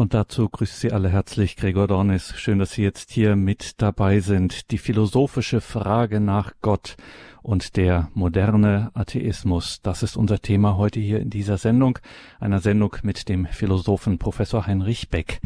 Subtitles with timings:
[0.00, 2.32] Und dazu grüße Sie alle herzlich, Gregor Dornis.
[2.38, 4.70] Schön, dass Sie jetzt hier mit dabei sind.
[4.70, 6.96] Die philosophische Frage nach Gott
[7.42, 9.82] und der moderne Atheismus.
[9.82, 11.98] Das ist unser Thema heute hier in dieser Sendung,
[12.38, 15.38] einer Sendung mit dem Philosophen Professor Heinrich Beck.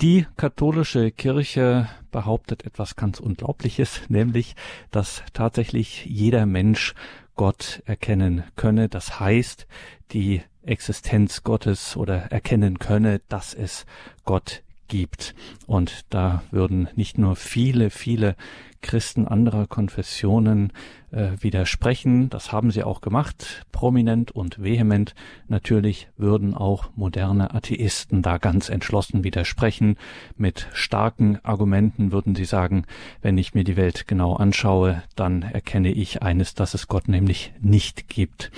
[0.00, 4.56] Die katholische Kirche behauptet etwas ganz Unglaubliches, nämlich,
[4.90, 6.94] dass tatsächlich jeder Mensch
[7.36, 8.88] Gott erkennen könne.
[8.88, 9.68] Das heißt,
[10.10, 13.86] die Existenz Gottes oder erkennen könne, dass es
[14.24, 15.34] Gott gibt.
[15.66, 18.36] Und da würden nicht nur viele, viele
[18.82, 20.70] Christen anderer Konfessionen
[21.10, 22.28] äh, widersprechen.
[22.28, 25.14] Das haben sie auch gemacht, prominent und vehement.
[25.48, 29.96] Natürlich würden auch moderne Atheisten da ganz entschlossen widersprechen.
[30.36, 32.84] Mit starken Argumenten würden sie sagen,
[33.22, 37.54] wenn ich mir die Welt genau anschaue, dann erkenne ich eines, dass es Gott nämlich
[37.60, 38.52] nicht gibt.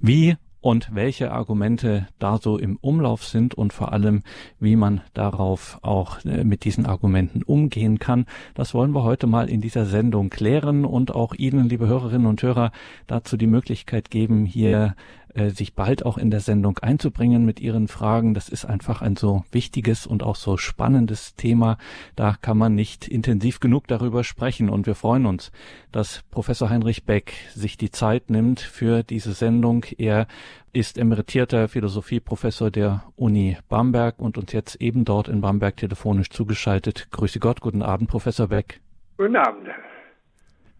[0.00, 4.22] Wie und welche Argumente da so im Umlauf sind und vor allem,
[4.60, 8.26] wie man darauf auch äh, mit diesen Argumenten umgehen kann.
[8.54, 12.42] Das wollen wir heute mal in dieser Sendung klären und auch Ihnen, liebe Hörerinnen und
[12.42, 12.70] Hörer,
[13.08, 14.94] dazu die Möglichkeit geben, hier
[15.34, 18.34] äh, sich bald auch in der Sendung einzubringen mit Ihren Fragen.
[18.34, 21.78] Das ist einfach ein so wichtiges und auch so spannendes Thema.
[22.16, 24.68] Da kann man nicht intensiv genug darüber sprechen.
[24.68, 25.52] Und wir freuen uns,
[25.90, 29.84] dass Professor Heinrich Beck sich die Zeit nimmt für diese Sendung.
[29.98, 30.26] Er
[30.72, 37.08] ist emeritierter Philosophieprofessor der Uni Bamberg und uns jetzt eben dort in Bamberg telefonisch zugeschaltet.
[37.10, 38.80] Grüße Gott, guten Abend, Professor Beck.
[39.18, 39.68] Guten Abend.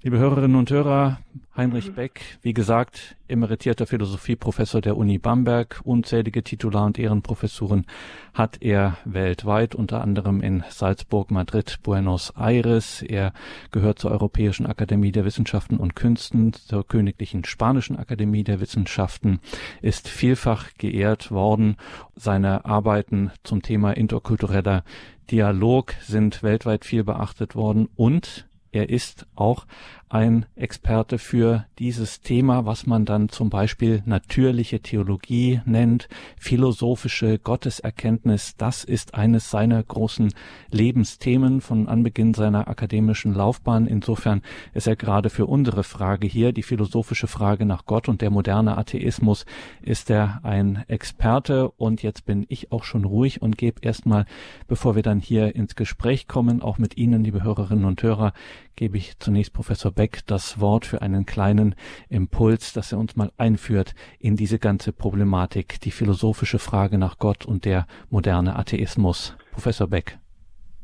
[0.04, 1.20] Liebe Hörerinnen und Hörer,
[1.56, 1.92] Heinrich.
[1.92, 7.86] Beck, wie gesagt, emeritierter Philosophieprofessor der Uni Bamberg, unzählige Titular- und Ehrenprofessuren
[8.34, 13.02] hat er weltweit, unter anderem in Salzburg, Madrid, Buenos Aires.
[13.02, 13.32] Er
[13.70, 19.38] gehört zur Europäischen Akademie der Wissenschaften und Künsten, zur Königlichen Spanischen Akademie der Wissenschaften,
[19.82, 21.76] ist vielfach geehrt worden.
[22.16, 24.82] Seine Arbeiten zum Thema interkultureller
[25.30, 29.66] Dialog sind weltweit viel beachtet worden und er ist auch
[30.12, 36.06] ein Experte für dieses Thema, was man dann zum Beispiel natürliche Theologie nennt,
[36.36, 38.54] philosophische Gotteserkenntnis.
[38.58, 40.34] Das ist eines seiner großen
[40.70, 43.86] Lebensthemen von Anbeginn seiner akademischen Laufbahn.
[43.86, 44.42] Insofern
[44.74, 48.76] ist er gerade für unsere Frage hier, die philosophische Frage nach Gott und der moderne
[48.76, 49.46] Atheismus,
[49.80, 51.70] ist er ein Experte.
[51.70, 54.26] Und jetzt bin ich auch schon ruhig und gebe erstmal,
[54.68, 58.34] bevor wir dann hier ins Gespräch kommen, auch mit Ihnen, liebe Hörerinnen und Hörer,
[58.76, 61.74] gebe ich zunächst Professor Beck das Wort für einen kleinen
[62.08, 67.44] Impuls, dass er uns mal einführt in diese ganze Problematik, die philosophische Frage nach Gott
[67.46, 69.36] und der moderne Atheismus.
[69.52, 70.18] Professor Beck.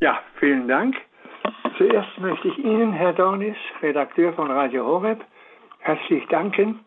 [0.01, 0.95] Ja, vielen Dank.
[1.77, 5.23] Zuerst möchte ich Ihnen, Herr Dornis, Redakteur von Radio Horeb,
[5.79, 6.79] herzlich danken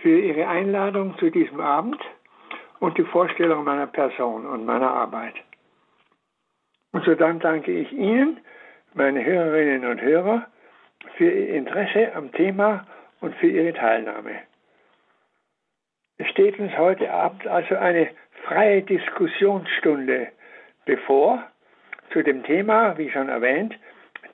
[0.00, 1.98] für Ihre Einladung zu diesem Abend
[2.78, 5.34] und die Vorstellung meiner Person und meiner Arbeit.
[6.92, 8.40] Und so dann danke ich Ihnen,
[8.94, 10.46] meine Hörerinnen und Hörer,
[11.16, 12.86] für Ihr Interesse am Thema
[13.20, 14.32] und für Ihre Teilnahme.
[16.18, 18.10] Es steht uns heute Abend also eine
[18.44, 20.28] freie Diskussionsstunde
[20.84, 21.42] bevor
[22.12, 23.78] zu dem Thema, wie schon erwähnt,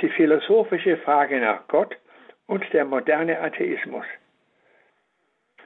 [0.00, 1.97] die philosophische Frage nach Gott
[2.47, 4.05] und der moderne Atheismus.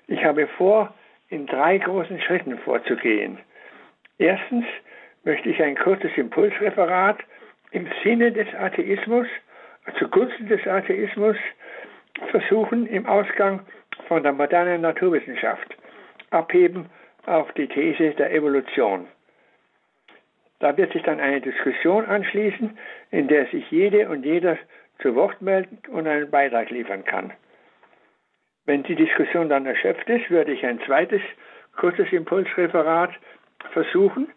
[0.07, 0.93] Ich habe vor,
[1.29, 3.39] in drei großen Schritten vorzugehen.
[4.19, 4.67] Erstens
[5.25, 7.19] möchte ich ein kurzes Impulsreferat
[7.73, 9.27] im Sinne des Atheismus
[9.99, 11.37] zugunsten des Atheismus
[12.31, 13.61] versuchen, im Ausgang
[14.09, 15.77] von der modernen Naturwissenschaft
[16.31, 16.87] abheben
[17.27, 19.07] auf die These der Evolution.
[20.59, 22.79] Da wird sich dann eine Diskussion anschließen,
[23.11, 24.59] in der sich jede und jeder
[25.01, 27.33] zu Wort melden und einen Beitrag liefern kann.
[28.67, 31.23] Wenn die Diskussion dann erschöpft ist, würde ich ein zweites
[31.77, 33.11] kurzes Impulsreferat
[33.73, 34.29] versuchen,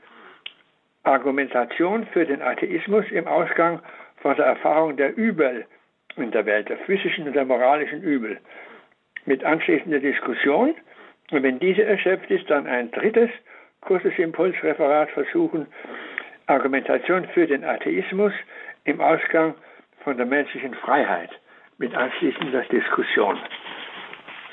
[1.04, 3.82] Argumentation für den Atheismus im Ausgang
[4.18, 5.66] von der Erfahrung der Übel
[6.16, 8.40] in der Welt, der physischen und der moralischen Übel,
[9.26, 10.76] mit anschließender Diskussion.
[11.32, 13.30] Und wenn diese erschöpft ist, dann ein drittes
[13.82, 15.68] kurzes Impulsreferat versuchen,
[16.48, 18.34] Argumentation für den Atheismus
[18.86, 19.56] im Ausgang
[20.04, 21.32] von der menschlichen Freiheit
[21.78, 23.38] mit anschließender Diskussion.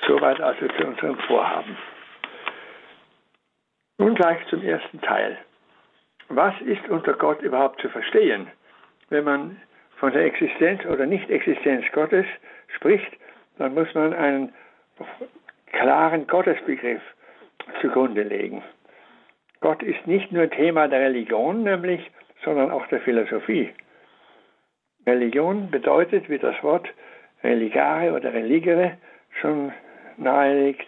[0.07, 1.77] Soweit also zu unserem Vorhaben.
[3.99, 5.39] Nun gleich zum ersten Teil.
[6.31, 8.49] Was ist unter Gott überhaupt zu verstehen?
[9.11, 9.61] wenn man
[9.97, 12.25] von der Existenz oder Nicht-Existenz Gottes
[12.77, 13.13] spricht,
[13.59, 14.53] dann muss man einen
[15.67, 17.03] klaren Gottesbegriff
[17.81, 18.63] zugrunde legen.
[19.61, 22.11] Gott ist nicht nur Thema der Religion, nämlich,
[22.45, 23.75] sondern auch der Philosophie.
[25.07, 26.89] Religion bedeutet, wie das Wort
[27.43, 28.97] religare oder religere
[29.41, 29.73] schon
[30.17, 30.87] nahelegt,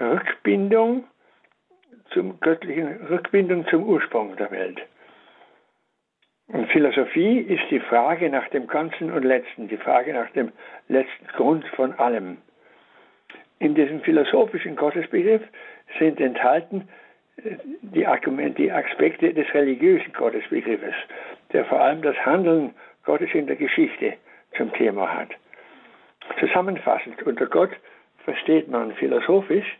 [0.00, 1.04] Rückbindung
[2.10, 4.80] zum göttlichen, Rückbindung zum Ursprung der Welt.
[6.48, 10.52] Und Philosophie ist die Frage nach dem Ganzen und Letzten, die Frage nach dem
[10.88, 12.38] letzten Grund von allem.
[13.58, 15.42] In diesem philosophischen Gottesbegriff
[15.98, 16.88] sind enthalten
[17.38, 20.94] äh, die, Argumente, die Aspekte des religiösen Gottesbegriffes,
[21.52, 22.74] der vor allem das Handeln
[23.04, 24.14] Gottes in der Geschichte
[24.56, 25.30] zum Thema hat.
[26.38, 27.70] Zusammenfassend, unter Gott
[28.24, 29.78] versteht man philosophisch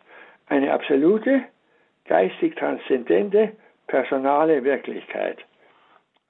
[0.48, 1.42] eine absolute,
[2.08, 3.52] geistig transzendente,
[3.86, 5.38] personale Wirklichkeit.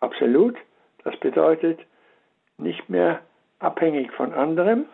[0.00, 0.56] Absolut,
[1.05, 1.81] das bedeutet
[2.58, 3.20] nicht mehr
[3.58, 4.87] abhängig von anderem,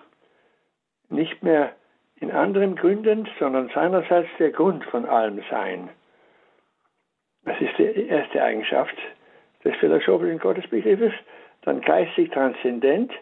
[1.09, 1.73] nicht mehr
[2.17, 5.89] in anderen Gründen, sondern seinerseits der Grund von allem sein.
[7.45, 8.97] Das ist die erste Eigenschaft
[9.65, 11.13] des philosophischen Gottesbegriffes.
[11.63, 13.13] Dann geistig transzendent.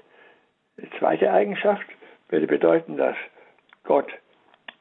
[0.76, 1.86] Die zweite Eigenschaft
[2.28, 3.16] würde bedeuten, dass
[3.84, 4.10] Gott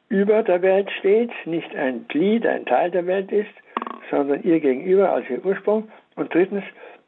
[0.09, 3.53] über der Welt steht, nicht ein Glied, ein Teil der Welt ist,
[4.09, 5.89] sondern ihr gegenüber als ihr Ursprung.
[6.15, 6.63] Und drittens,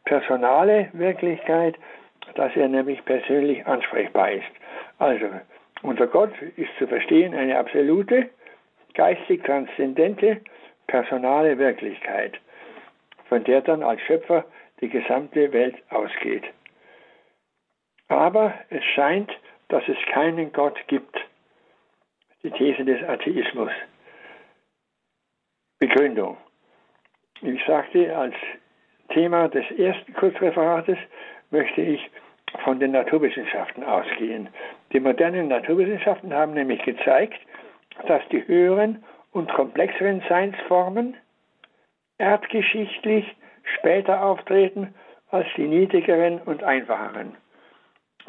[0.06, 1.76] personale Wirklichkeit,
[2.36, 4.52] dass er nämlich persönlich ansprechbar ist.
[5.00, 5.26] Also,
[5.82, 8.30] unter Gott ist zu verstehen eine absolute,
[8.94, 10.42] geistig transzendente,
[10.88, 12.40] personale Wirklichkeit,
[13.30, 14.46] von der dann als Schöpfer
[14.80, 16.44] die gesamte Welt ausgeht.
[18.10, 19.32] Aber es scheint,
[19.70, 21.18] dass es keinen Gott gibt.
[22.44, 23.72] Die These des Atheismus.
[25.80, 26.38] Begründung.
[27.42, 28.36] Ich sagte, als
[29.10, 30.98] Thema des ersten Kurzreferates
[31.52, 32.10] möchte ich
[32.64, 34.50] von den Naturwissenschaften ausgehen.
[34.92, 37.40] Die modernen Naturwissenschaften haben nämlich gezeigt,
[38.08, 41.16] dass die höheren und komplexeren Seinsformen
[42.18, 43.26] erdgeschichtlich
[43.78, 44.94] später auftreten
[45.30, 47.36] als die niedrigeren und einfacheren.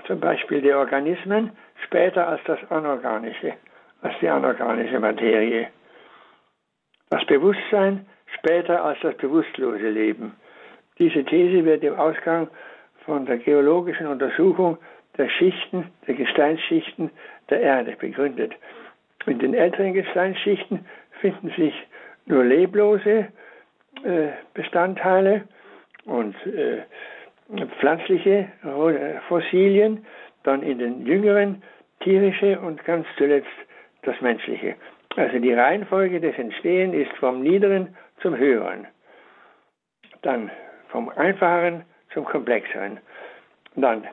[0.06, 3.54] Zum Beispiel die Organismen später als das Anorganische,
[4.02, 5.68] als die anorganische Materie.
[7.10, 8.06] Das Bewusstsein
[8.38, 10.34] später als das bewusstlose Leben.
[10.98, 12.48] Diese These wird im Ausgang
[13.04, 14.78] von der geologischen Untersuchung
[15.16, 17.10] der Schichten, der Gesteinsschichten
[17.50, 18.52] der Erde begründet.
[19.26, 20.86] In den älteren Gesteinsschichten
[21.20, 21.74] finden sich
[22.26, 23.28] nur leblose
[24.04, 25.42] äh, Bestandteile
[26.04, 26.82] und äh,
[27.78, 28.48] pflanzliche
[29.28, 30.06] Fossilien,
[30.44, 31.62] dann in den jüngeren
[32.00, 33.48] tierische und ganz zuletzt
[34.02, 34.76] das menschliche.
[35.16, 38.86] Also die Reihenfolge des Entstehens ist vom Niederen zum Höheren.
[40.22, 40.50] Dann
[40.88, 42.98] vom Einfacheren zum Komplexeren.
[43.76, 44.04] Dann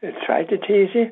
[0.00, 1.10] äh, zweite These,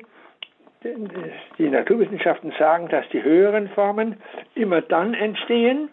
[1.57, 4.17] die Naturwissenschaften sagen, dass die höheren Formen
[4.55, 5.89] immer dann entstehen,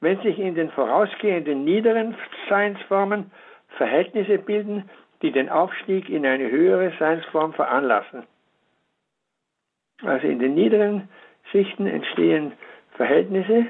[0.00, 2.16] wenn sich in den vorausgehenden niederen
[2.48, 3.30] Seinsformen
[3.76, 4.88] Verhältnisse bilden,
[5.22, 8.24] die den Aufstieg in eine höhere Seinsform veranlassen.
[10.02, 11.08] Also in den niederen
[11.50, 12.52] Schichten entstehen
[12.96, 13.66] Verhältnisse,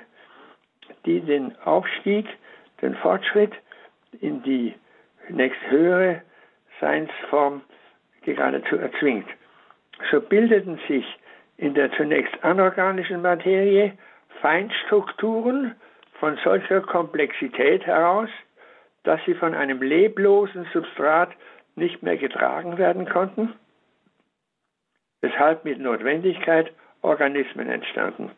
[1.04, 2.26] die den Aufstieg,
[2.82, 3.52] den Fortschritt
[4.20, 4.74] in die
[5.28, 6.22] nächsthöhere
[6.80, 7.62] Seinsform
[8.22, 9.28] geradezu erzwingt.
[10.10, 11.04] So bildeten sich
[11.56, 13.92] in der zunächst anorganischen Materie
[14.40, 15.74] Feinstrukturen
[16.20, 18.28] von solcher Komplexität heraus,
[19.04, 21.30] dass sie von einem leblosen Substrat
[21.74, 23.54] nicht mehr getragen werden konnten,
[25.20, 26.72] weshalb mit Notwendigkeit
[27.02, 28.30] Organismen entstanden.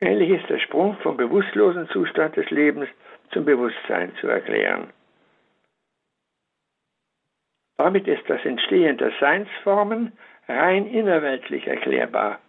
[0.00, 2.88] Ähnlich ist der Sprung vom bewusstlosen Zustand des Lebens
[3.30, 4.90] zum Bewusstsein zu erklären.
[7.76, 10.12] Damit ist das Entstehen der Seinsformen
[10.48, 12.40] rein innerweltlich erklärbar.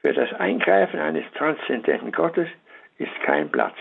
[0.00, 2.48] Für das Eingreifen eines transzendenten Gottes
[2.98, 3.76] ist kein Platz.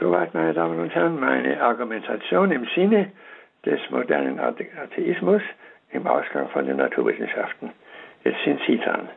[0.00, 3.12] Soweit, meine Damen und Herren, meine Argumentation im Sinne
[3.64, 5.42] des modernen Atheismus
[5.96, 7.70] im Ausgang von den Naturwissenschaften.
[8.24, 9.08] Jetzt sind Sie dran.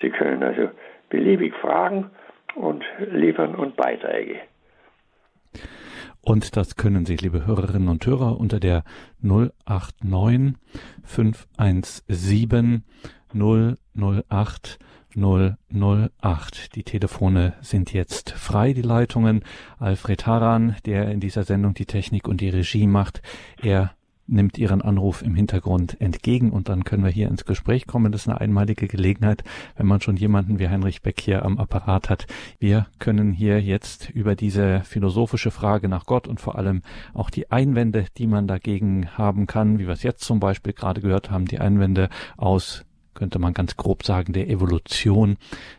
[0.00, 0.70] Sie können also
[1.10, 2.10] beliebig fragen
[2.54, 4.40] und liefern und Beiträge.
[6.20, 8.84] Und das können Sie, liebe Hörerinnen und Hörer, unter der
[9.20, 10.54] 089
[11.04, 12.84] 517
[13.34, 14.78] 008
[15.14, 16.74] 008.
[16.74, 19.44] Die Telefone sind jetzt frei, die Leitungen.
[19.78, 23.20] Alfred Haran, der in dieser Sendung die Technik und die Regie macht,
[23.60, 23.92] er
[24.26, 28.12] nimmt Ihren Anruf im Hintergrund entgegen und dann können wir hier ins Gespräch kommen.
[28.12, 29.44] Das ist eine einmalige Gelegenheit,
[29.76, 32.26] wenn man schon jemanden wie Heinrich Beck hier am Apparat hat.
[32.58, 36.82] Wir können hier jetzt über diese philosophische Frage nach Gott und vor allem
[37.14, 41.00] auch die Einwände, die man dagegen haben kann, wie wir es jetzt zum Beispiel gerade
[41.00, 45.36] gehört haben, die Einwände aus könnte man ganz grob sagen, der Evolution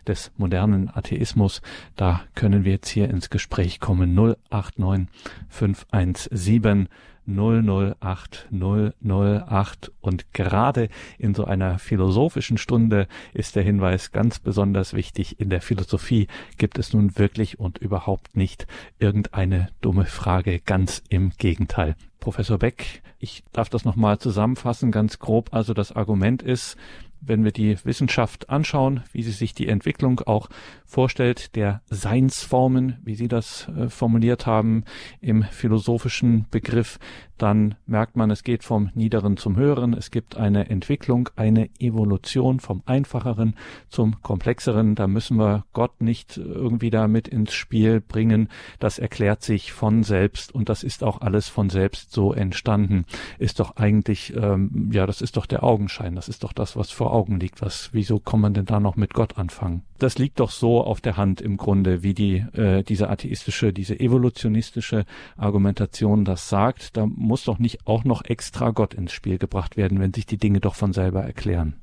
[0.08, 1.62] des modernen Atheismus.
[1.96, 4.16] Da können wir jetzt hier ins Gespräch kommen.
[4.16, 5.08] 089
[5.50, 6.90] 517
[7.26, 15.40] 008 008 und gerade in so einer philosophischen Stunde ist der Hinweis ganz besonders wichtig.
[15.40, 18.68] In der Philosophie gibt es nun wirklich und überhaupt nicht
[19.00, 20.60] irgendeine dumme Frage.
[20.60, 21.96] Ganz im Gegenteil.
[22.20, 25.54] Professor Beck, ich darf das nochmal zusammenfassen, ganz grob.
[25.54, 26.78] Also das Argument ist,
[27.26, 30.50] wenn wir die Wissenschaft anschauen, wie sie sich die Entwicklung auch
[30.86, 34.84] vorstellt, der Seinsformen, wie Sie das äh, formuliert haben
[35.22, 37.00] im philosophischen Begriff,
[37.44, 39.94] dann merkt man, es geht vom Niederen zum Höheren.
[39.94, 43.56] Es gibt eine Entwicklung, eine Evolution vom Einfacheren
[43.90, 44.96] zum Komplexeren.
[44.96, 48.48] Da müssen wir Gott nicht irgendwie da mit ins Spiel bringen.
[48.80, 53.04] Das erklärt sich von selbst und das ist auch alles von selbst so entstanden.
[53.40, 56.16] Ist doch eigentlich, ähm, ja, das ist doch der Augenschein.
[56.16, 57.62] Das ist doch das, was vor Augen liegt.
[57.62, 59.82] Was, wieso kann man denn da noch mit Gott anfangen?
[60.00, 64.00] Das liegt doch so auf der Hand im Grunde, wie die, äh, diese atheistische, diese
[64.00, 65.06] evolutionistische
[65.38, 66.98] Argumentation das sagt.
[66.98, 70.38] Da muss doch nicht auch noch extra Gott ins Spiel gebracht werden, wenn sich die
[70.38, 71.82] Dinge doch von selber erklären.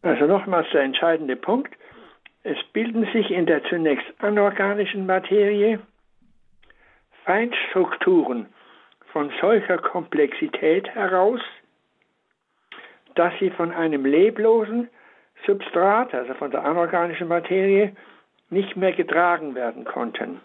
[0.00, 1.74] Also nochmals der entscheidende Punkt.
[2.42, 5.78] Es bilden sich in der zunächst anorganischen Materie
[7.26, 8.46] Feinstrukturen
[9.12, 11.42] von solcher Komplexität heraus,
[13.14, 14.88] dass sie von einem leblosen
[15.46, 17.94] Substrat, also von der anorganischen Materie,
[18.48, 20.40] nicht mehr getragen werden konnten.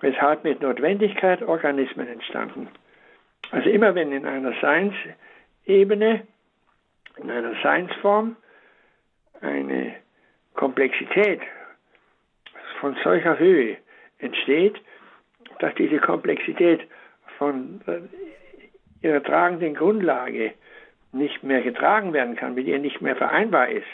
[0.00, 2.68] Weshalb mit Notwendigkeit Organismen entstanden.
[3.50, 6.26] Also immer wenn in einer Seinsebene,
[7.16, 8.36] in einer Seinsform
[9.40, 9.94] eine
[10.54, 11.40] Komplexität
[12.80, 13.76] von solcher Höhe
[14.18, 14.76] entsteht,
[15.60, 16.80] dass diese Komplexität
[17.38, 17.80] von
[19.02, 20.52] ihrer tragenden Grundlage
[21.12, 23.86] nicht mehr getragen werden kann, mit ihr nicht mehr vereinbar ist,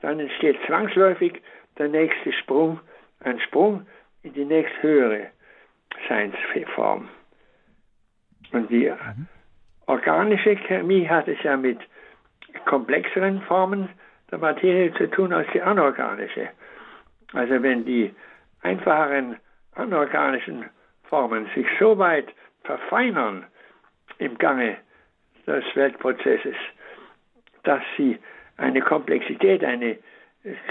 [0.00, 1.42] dann entsteht zwangsläufig
[1.76, 2.80] der nächste Sprung,
[3.20, 3.86] ein Sprung
[4.28, 5.30] in die nächsthöhere
[6.08, 7.08] Seinsform.
[8.52, 9.26] Und die mhm.
[9.86, 11.78] organische Chemie hat es ja mit
[12.66, 13.88] komplexeren Formen
[14.30, 16.50] der Materie zu tun als die anorganische.
[17.32, 18.14] Also wenn die
[18.62, 19.36] einfacheren
[19.74, 20.64] anorganischen
[21.04, 22.28] Formen sich so weit
[22.64, 23.46] verfeinern
[24.18, 24.76] im Gange
[25.46, 26.56] des Weltprozesses,
[27.62, 28.18] dass sie
[28.58, 29.98] eine Komplexität, eine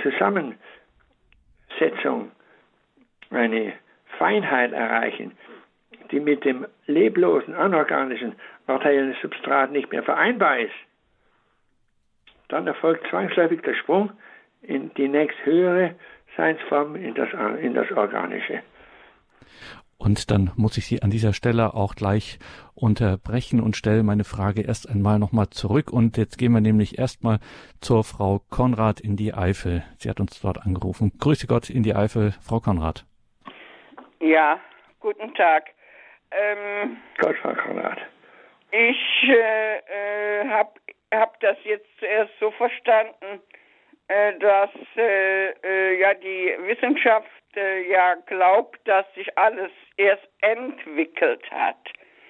[0.03, 2.31] Zusammensetzung,
[3.29, 3.73] eine
[4.17, 5.31] Feinheit erreichen,
[6.11, 10.73] die mit dem leblosen, anorganischen materiellen Substrat nicht mehr vereinbar ist,
[12.49, 14.11] dann erfolgt zwangsläufig der Sprung
[14.61, 15.95] in die nächsthöhere
[16.35, 17.29] Seinsform, in das,
[17.61, 18.61] in das Organische.
[19.97, 22.37] Und dann muss ich Sie an dieser Stelle auch gleich
[22.75, 25.91] unterbrechen und stelle meine Frage erst einmal nochmal zurück.
[25.91, 27.39] Und jetzt gehen wir nämlich erstmal
[27.81, 29.83] zur Frau Konrad in die Eifel.
[29.97, 31.11] Sie hat uns dort angerufen.
[31.17, 33.05] Grüße Gott in die Eifel, Frau Konrad.
[34.19, 34.59] Ja,
[34.99, 35.71] guten Tag.
[36.31, 37.99] Ähm, Gott, Frau Konrad.
[38.71, 40.71] Ich äh, äh, habe
[41.13, 43.41] hab das jetzt zuerst so verstanden,
[44.07, 51.43] äh, dass äh, äh, ja die Wissenschaft äh, ja glaubt, dass sich alles erst entwickelt
[51.51, 51.77] hat.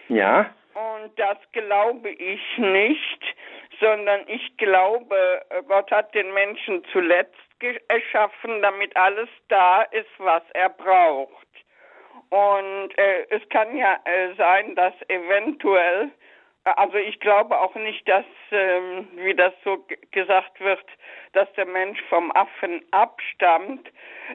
[0.09, 0.53] Ja.
[0.73, 3.35] Und das glaube ich nicht,
[3.79, 7.33] sondern ich glaube, Gott hat den Menschen zuletzt
[7.87, 11.46] erschaffen, damit alles da ist, was er braucht.
[12.29, 16.11] Und äh, es kann ja äh, sein, dass eventuell
[16.75, 20.83] also ich glaube auch nicht, dass, ähm, wie das so gesagt wird,
[21.33, 23.89] dass der Mensch vom Affen abstammt.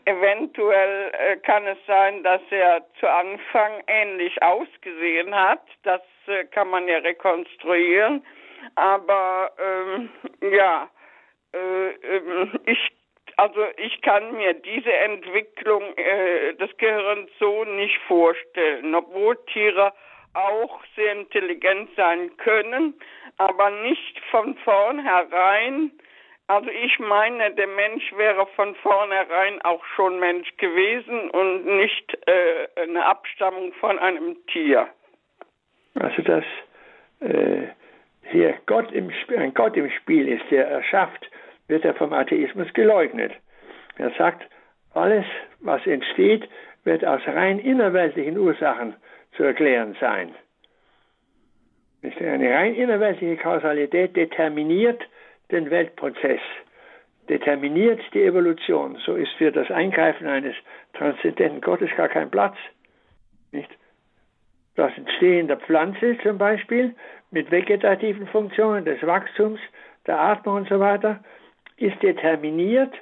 [0.06, 5.62] Eventuell äh, kann es sein, dass er zu Anfang ähnlich ausgesehen hat.
[5.82, 8.24] Das äh, kann man ja rekonstruieren.
[8.76, 10.08] Aber ähm,
[10.52, 10.88] ja,
[11.52, 12.78] äh, ähm, ich
[13.36, 19.92] also ich kann mir diese Entwicklung äh, des Gehirns so nicht vorstellen, obwohl Tiere
[20.34, 22.94] auch sehr intelligent sein können,
[23.38, 25.90] aber nicht von vornherein.
[26.48, 32.68] Also ich meine, der Mensch wäre von vornherein auch schon Mensch gewesen und nicht äh,
[32.82, 34.88] eine Abstammung von einem Tier.
[35.94, 36.44] Also dass
[37.20, 37.68] äh,
[38.30, 41.30] hier Gott im, ein Gott im Spiel ist, der erschafft,
[41.72, 43.32] wird er vom Atheismus geleugnet.
[43.96, 44.46] Er sagt,
[44.92, 45.24] alles,
[45.60, 46.46] was entsteht,
[46.84, 48.94] wird aus rein innerweltlichen Ursachen
[49.38, 50.34] zu erklären sein.
[52.02, 55.00] Eine rein innerweltliche Kausalität determiniert
[55.50, 56.42] den Weltprozess,
[57.30, 58.98] determiniert die Evolution.
[59.06, 60.54] So ist für das Eingreifen eines
[60.92, 62.56] transzendenten Gottes gar kein Platz.
[63.50, 63.70] Nicht?
[64.74, 66.94] Das Entstehen der Pflanze zum Beispiel
[67.30, 69.60] mit vegetativen Funktionen des Wachstums,
[70.06, 71.20] der Atmung und so weiter
[71.82, 72.94] ist determiniert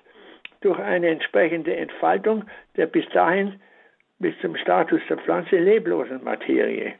[0.63, 2.45] durch eine entsprechende Entfaltung
[2.77, 3.61] der bis dahin
[4.19, 6.95] bis zum Status der Pflanze leblosen Materie.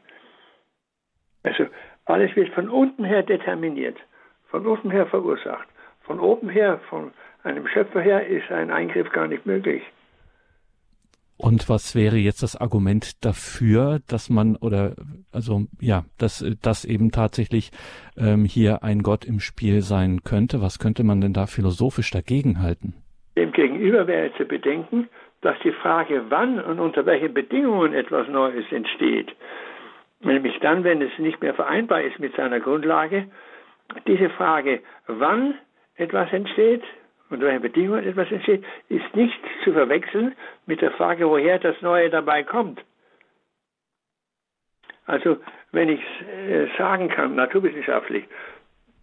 [1.43, 1.67] Also
[2.05, 3.97] alles wird von unten her determiniert,
[4.49, 5.67] von unten her verursacht.
[6.01, 7.11] Von oben her, von
[7.43, 9.83] einem Schöpfer her, ist ein Eingriff gar nicht möglich.
[11.41, 14.93] Und was wäre jetzt das Argument dafür, dass man oder
[15.31, 17.71] also ja, dass dass eben tatsächlich
[18.15, 20.61] ähm, hier ein Gott im Spiel sein könnte?
[20.61, 22.93] Was könnte man denn da philosophisch dagegen halten?
[23.35, 25.09] Demgegenüber wäre zu bedenken,
[25.41, 29.35] dass die Frage, wann und unter welchen Bedingungen etwas Neues entsteht,
[30.19, 33.25] nämlich dann, wenn es nicht mehr vereinbar ist mit seiner Grundlage,
[34.05, 35.55] diese Frage, wann
[35.95, 36.83] etwas entsteht,
[37.31, 40.35] unter welchen Bedingungen etwas entsteht, ist nicht zu verwechseln
[40.65, 42.83] mit der Frage, woher das Neue dabei kommt.
[45.05, 45.37] Also,
[45.71, 48.25] wenn ich äh, sagen kann, naturwissenschaftlich,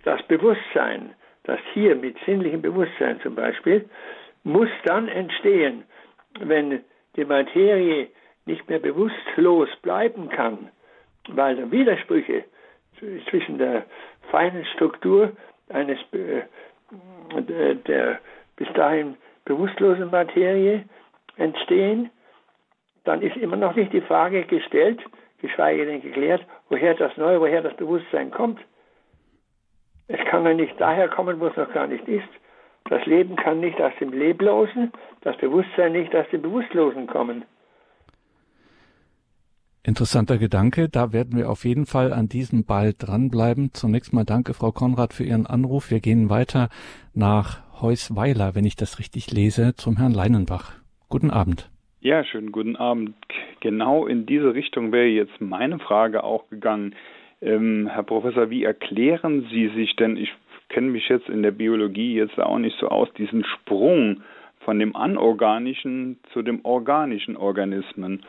[0.04, 3.88] das Bewusstsein, das hier mit sinnlichem Bewusstsein zum Beispiel,
[4.44, 5.84] muss dann entstehen,
[6.40, 6.82] wenn
[7.16, 8.08] die Materie
[8.46, 10.70] nicht mehr bewusstlos bleiben kann,
[11.28, 12.44] weil Widersprüche
[13.28, 13.84] zwischen der
[14.30, 15.32] feinen Struktur
[15.68, 16.42] eines äh,
[17.46, 18.18] der
[18.56, 20.84] bis dahin bewusstlosen Materie
[21.36, 22.10] entstehen,
[23.04, 25.00] dann ist immer noch nicht die Frage gestellt,
[25.40, 28.60] geschweige denn geklärt, woher das Neue, woher das Bewusstsein kommt.
[30.08, 32.28] Es kann ja nicht daher kommen, wo es noch gar nicht ist.
[32.88, 37.44] Das Leben kann nicht aus dem Leblosen, das Bewusstsein nicht aus dem Bewusstlosen kommen.
[39.88, 40.90] Interessanter Gedanke.
[40.90, 43.70] Da werden wir auf jeden Fall an diesem Ball dranbleiben.
[43.72, 45.90] Zunächst mal danke, Frau Konrad, für Ihren Anruf.
[45.90, 46.68] Wir gehen weiter
[47.14, 50.72] nach Heusweiler, wenn ich das richtig lese, zum Herrn Leinenbach.
[51.08, 51.70] Guten Abend.
[52.00, 53.14] Ja, schönen guten Abend.
[53.60, 56.94] Genau in diese Richtung wäre jetzt meine Frage auch gegangen.
[57.40, 60.30] Ähm, Herr Professor, wie erklären Sie sich denn, ich
[60.68, 64.20] kenne mich jetzt in der Biologie jetzt auch nicht so aus, diesen Sprung
[64.60, 68.22] von dem anorganischen zu dem organischen Organismen?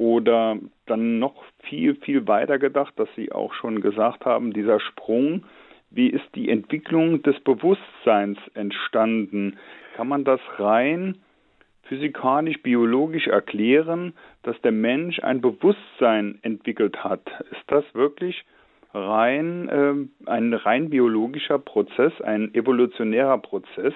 [0.00, 5.44] Oder dann noch viel, viel weiter gedacht, dass Sie auch schon gesagt haben, dieser Sprung,
[5.90, 9.58] wie ist die Entwicklung des Bewusstseins entstanden?
[9.96, 11.18] Kann man das rein
[11.82, 17.20] physikalisch, biologisch erklären, dass der Mensch ein Bewusstsein entwickelt hat?
[17.50, 18.46] Ist das wirklich
[18.94, 23.92] rein äh, ein rein biologischer Prozess, ein evolutionärer Prozess?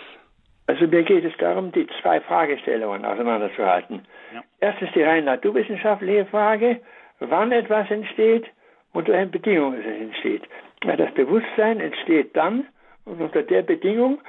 [0.67, 4.07] Also mir geht es darum, die zwei Fragestellungen auseinanderzuhalten.
[4.33, 4.43] Ja.
[4.61, 6.81] Erstens die rein naturwissenschaftliche Frage,
[7.21, 8.47] wann etwas entsteht
[8.93, 10.43] und unter welchen Bedingungen es entsteht.
[10.81, 12.67] Das Bewusstsein entsteht dann
[13.05, 14.21] und unter der Bedingung,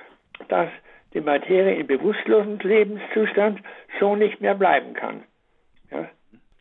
[0.49, 0.69] dass
[1.13, 3.61] die Materie im bewusstlosen Lebenszustand
[3.99, 5.23] so nicht mehr bleiben kann.
[5.91, 6.09] Ja?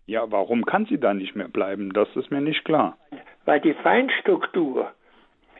[0.06, 1.92] ja, warum kann sie dann nicht mehr bleiben?
[1.92, 2.96] Das ist mir nicht klar.
[3.44, 4.92] Weil die Feinstruktur,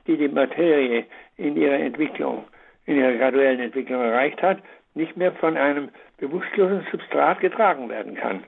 [0.07, 2.45] die die Materie in ihrer Entwicklung
[2.87, 4.59] in ihrer graduellen Entwicklung erreicht hat,
[4.95, 8.45] nicht mehr von einem bewusstlosen Substrat getragen werden kann.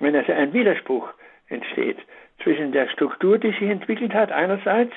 [0.00, 1.08] Wenn also ein Widerspruch
[1.48, 1.98] entsteht
[2.42, 4.92] zwischen der Struktur, die sich entwickelt hat, einerseits,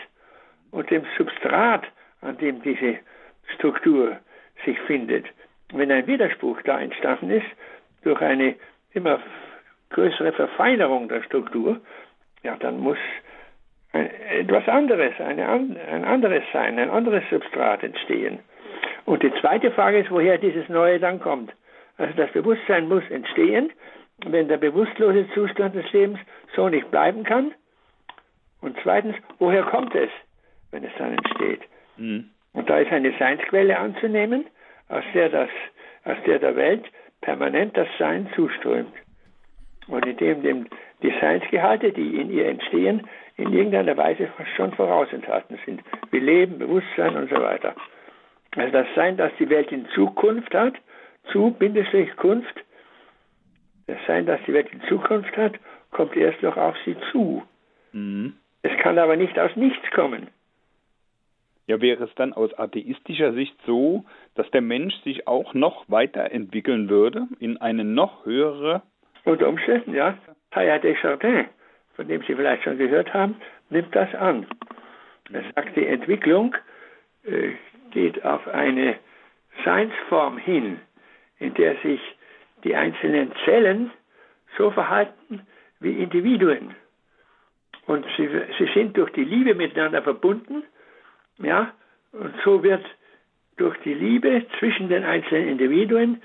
[0.71, 1.85] und dem Substrat,
[2.21, 2.99] an dem diese
[3.55, 4.17] Struktur
[4.65, 5.25] sich findet.
[5.73, 7.47] Wenn ein Widerspruch da entstanden ist,
[8.03, 8.55] durch eine
[8.93, 9.19] immer
[9.89, 11.81] größere Verfeinerung der Struktur,
[12.43, 12.97] ja, dann muss
[13.93, 18.39] etwas anderes, eine, ein anderes Sein, ein anderes Substrat entstehen.
[19.05, 21.51] Und die zweite Frage ist, woher dieses Neue dann kommt.
[21.97, 23.71] Also das Bewusstsein muss entstehen,
[24.25, 26.19] wenn der bewusstlose Zustand des Lebens
[26.55, 27.53] so nicht bleiben kann.
[28.61, 30.09] Und zweitens, woher kommt es,
[30.71, 31.61] wenn es dann entsteht?
[31.97, 32.29] Mhm.
[32.53, 34.45] Und da ist eine Seinsquelle anzunehmen,
[34.89, 35.49] aus der, das,
[36.05, 36.85] aus der der Welt
[37.21, 38.93] permanent das Sein zuströmt.
[39.91, 40.67] Und indem dem
[41.03, 47.17] die Seinsgehalte, die in ihr entstehen, in irgendeiner Weise schon vorausenthalten sind, wie Leben, Bewusstsein
[47.17, 47.75] und so weiter.
[48.55, 50.75] Also das Sein, das die Welt in Zukunft hat,
[51.31, 52.63] zu Bindestrich Kunft,
[53.87, 55.59] das Sein, das die Welt in Zukunft hat,
[55.91, 57.43] kommt erst noch auf sie zu.
[57.91, 58.33] Mhm.
[58.61, 60.27] Es kann aber nicht aus nichts kommen.
[61.67, 66.87] Ja, wäre es dann aus atheistischer Sicht so, dass der Mensch sich auch noch weiterentwickeln
[66.87, 68.83] würde in eine noch höhere.
[69.23, 70.17] Unter Umständen, ja.
[70.51, 71.47] Teilhard Desjardins
[71.95, 73.35] von dem Sie vielleicht schon gehört haben,
[73.69, 74.47] nimmt das an.
[75.31, 76.55] Er sagt, die Entwicklung
[77.23, 77.51] äh,
[77.91, 78.95] geht auf eine
[79.63, 80.79] Seinsform hin,
[81.39, 82.01] in der sich
[82.63, 83.91] die einzelnen Zellen
[84.57, 85.45] so verhalten
[85.79, 86.75] wie Individuen.
[87.87, 90.63] Und sie, sie sind durch die Liebe miteinander verbunden,
[91.37, 91.73] ja,
[92.13, 92.83] und so wird
[93.57, 96.21] durch die Liebe zwischen den einzelnen Individuen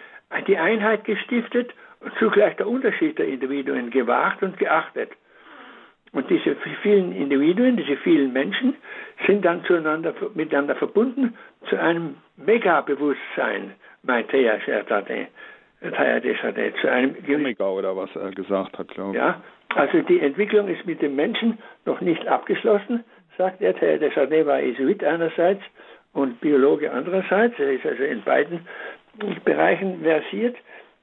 [0.47, 5.11] die Einheit gestiftet und zugleich der Unterschied der Individuen gewahrt und geachtet.
[6.13, 8.75] Und diese vielen Individuen, diese vielen Menschen
[9.27, 11.37] sind dann zueinander, miteinander verbunden
[11.69, 15.29] zu einem Megabewusstsein, Maitea Shertate,
[16.81, 19.17] zu einem Omega oder was er gesagt hat, glaube ich.
[19.17, 19.43] Ja,
[19.75, 23.05] also die Entwicklung ist mit dem Menschen noch nicht abgeschlossen,
[23.37, 23.75] sagt er.
[23.75, 25.63] Thea Desjardins war Jesuit einerseits
[26.13, 27.59] und Biologe andererseits.
[27.59, 28.67] Er ist also in beiden
[29.45, 30.57] Bereichen versiert,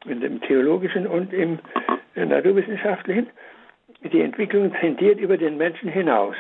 [0.05, 1.59] in dem theologischen und im
[2.15, 3.29] naturwissenschaftlichen.
[4.03, 6.35] Die Entwicklung tendiert über den Menschen hinaus,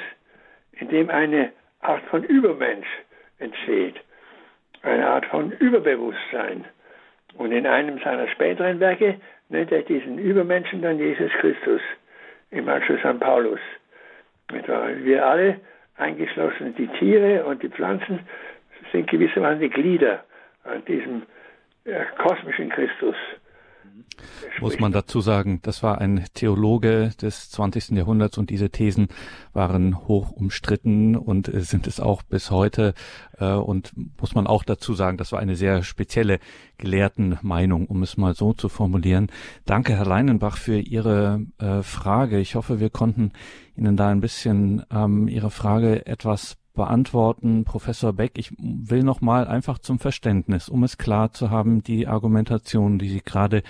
[0.73, 2.87] indem eine Art von Übermensch
[3.39, 3.95] entsteht,
[4.81, 6.65] eine Art von Überbewusstsein.
[7.35, 11.81] Und in einem seiner späteren Werke nennt er diesen Übermenschen dann Jesus Christus,
[12.51, 13.59] im Anschluss an Paulus.
[14.51, 15.59] Wir alle,
[15.97, 18.19] eingeschlossen die Tiere und die Pflanzen,
[18.91, 20.23] sind gewissermaßen die Glieder
[20.63, 21.23] an diesem
[21.85, 23.15] äh, kosmischen Christus
[24.61, 27.89] muss man dazu sagen, das war ein Theologe des 20.
[27.89, 29.07] Jahrhunderts und diese Thesen
[29.53, 32.93] waren hoch umstritten und äh, sind es auch bis heute.
[33.37, 36.39] Äh, und muss man auch dazu sagen, das war eine sehr spezielle
[36.77, 39.27] Gelehrtenmeinung, um es mal so zu formulieren.
[39.65, 42.39] Danke, Herr Leinenbach, für Ihre äh, Frage.
[42.39, 43.31] Ich hoffe, wir konnten
[43.75, 48.33] Ihnen da ein bisschen ähm, Ihre Frage etwas beantworten, Professor Beck.
[48.37, 53.09] Ich will noch mal einfach zum Verständnis, um es klar zu haben, die Argumentation, die
[53.09, 53.63] Sie gerade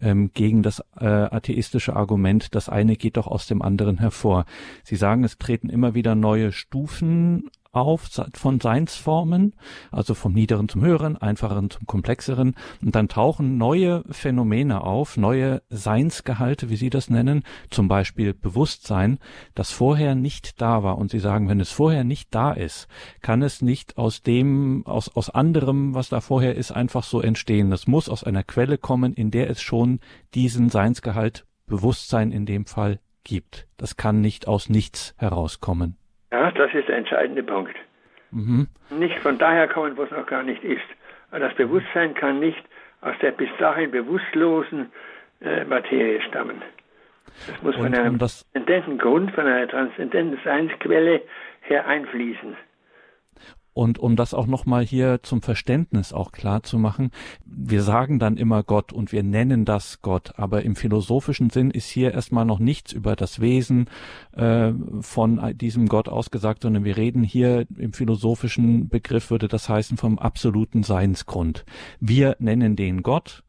[0.00, 4.46] ähm, gegen das äh, atheistische Argument, das eine geht doch aus dem anderen hervor.
[4.84, 7.50] Sie sagen, es treten immer wieder neue Stufen
[7.82, 9.54] auf von Seinsformen,
[9.90, 12.54] also vom Niederen zum Höheren, Einfacheren zum Komplexeren.
[12.82, 19.18] Und dann tauchen neue Phänomene auf, neue Seinsgehalte, wie Sie das nennen, zum Beispiel Bewusstsein,
[19.54, 20.98] das vorher nicht da war.
[20.98, 22.88] Und Sie sagen, wenn es vorher nicht da ist,
[23.22, 27.70] kann es nicht aus dem, aus, aus anderem, was da vorher ist, einfach so entstehen.
[27.70, 30.00] Das muss aus einer Quelle kommen, in der es schon
[30.34, 33.66] diesen Seinsgehalt, Bewusstsein in dem Fall gibt.
[33.76, 35.96] Das kann nicht aus nichts herauskommen.
[36.32, 37.76] Ja, das ist der entscheidende Punkt.
[38.30, 38.66] Mhm.
[38.90, 40.84] Nicht von daher kommen, wo es noch gar nicht ist.
[41.30, 42.62] das Bewusstsein kann nicht
[43.00, 44.90] aus der bis dahin bewusstlosen
[45.40, 46.62] äh, Materie stammen.
[47.46, 51.22] Das muss Und von einem transzendenten Grund, von einer transzendenten Seinsquelle
[51.62, 52.56] her einfließen.
[53.76, 57.10] Und um das auch nochmal hier zum Verständnis auch klar zu machen,
[57.44, 61.90] wir sagen dann immer Gott und wir nennen das Gott, aber im philosophischen Sinn ist
[61.90, 63.90] hier erstmal noch nichts über das Wesen
[64.32, 69.98] äh, von diesem Gott ausgesagt, sondern wir reden hier im philosophischen Begriff würde das heißen
[69.98, 71.66] vom absoluten Seinsgrund.
[72.00, 73.44] Wir nennen den Gott,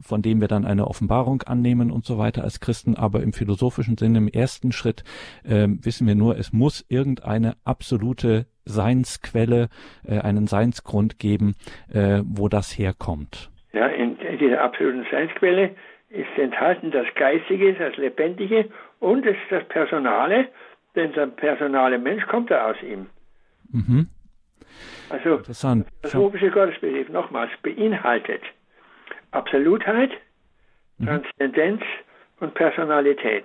[0.00, 2.96] von dem wir dann eine Offenbarung annehmen und so weiter als Christen.
[2.96, 5.04] Aber im philosophischen Sinne, im ersten Schritt,
[5.44, 9.68] äh, wissen wir nur, es muss irgendeine absolute Seinsquelle,
[10.06, 11.54] äh, einen Seinsgrund geben,
[11.92, 13.50] äh, wo das herkommt.
[13.72, 15.70] Ja, in dieser absoluten Seinsquelle
[16.08, 18.68] ist enthalten das Geistige, das Lebendige
[19.00, 20.48] und es ist das Personale,
[20.94, 23.06] denn der personale Mensch kommt ja aus ihm.
[23.70, 24.08] Mhm.
[25.08, 28.42] Also, der philosophische Gottesbegriff nochmals beinhaltet
[29.30, 30.10] Absolutheit,
[30.98, 31.06] mhm.
[31.06, 31.82] Transzendenz
[32.40, 33.44] und Personalität.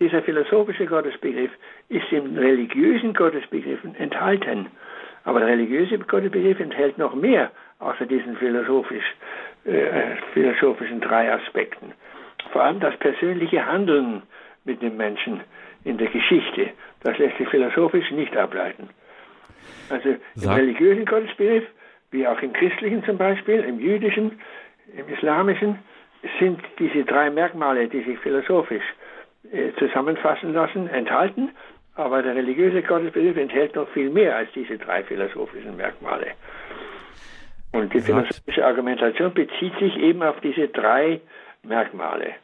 [0.00, 1.50] Dieser philosophische Gottesbegriff
[1.88, 4.66] ist im religiösen Gottesbegriff enthalten.
[5.24, 9.04] Aber der religiöse Gottesbegriff enthält noch mehr außer diesen philosophisch,
[9.64, 11.92] äh, philosophischen drei Aspekten.
[12.52, 14.22] Vor allem das persönliche Handeln
[14.64, 15.40] mit dem Menschen
[15.84, 16.70] in der Geschichte.
[17.02, 18.88] Das lässt sich philosophisch nicht ableiten.
[19.90, 21.64] Also im religiösen Gottesbegriff,
[22.10, 24.40] wie auch im christlichen zum Beispiel, im jüdischen,
[24.96, 25.78] im Islamischen
[26.38, 28.84] sind diese drei Merkmale, die sich philosophisch
[29.52, 31.50] äh, zusammenfassen lassen, enthalten,
[31.96, 36.32] aber der religiöse Gottesbegriff enthält noch viel mehr als diese drei philosophischen Merkmale.
[37.72, 41.20] Und die philosophische Argumentation bezieht sich eben auf diese drei
[41.62, 42.34] Merkmale.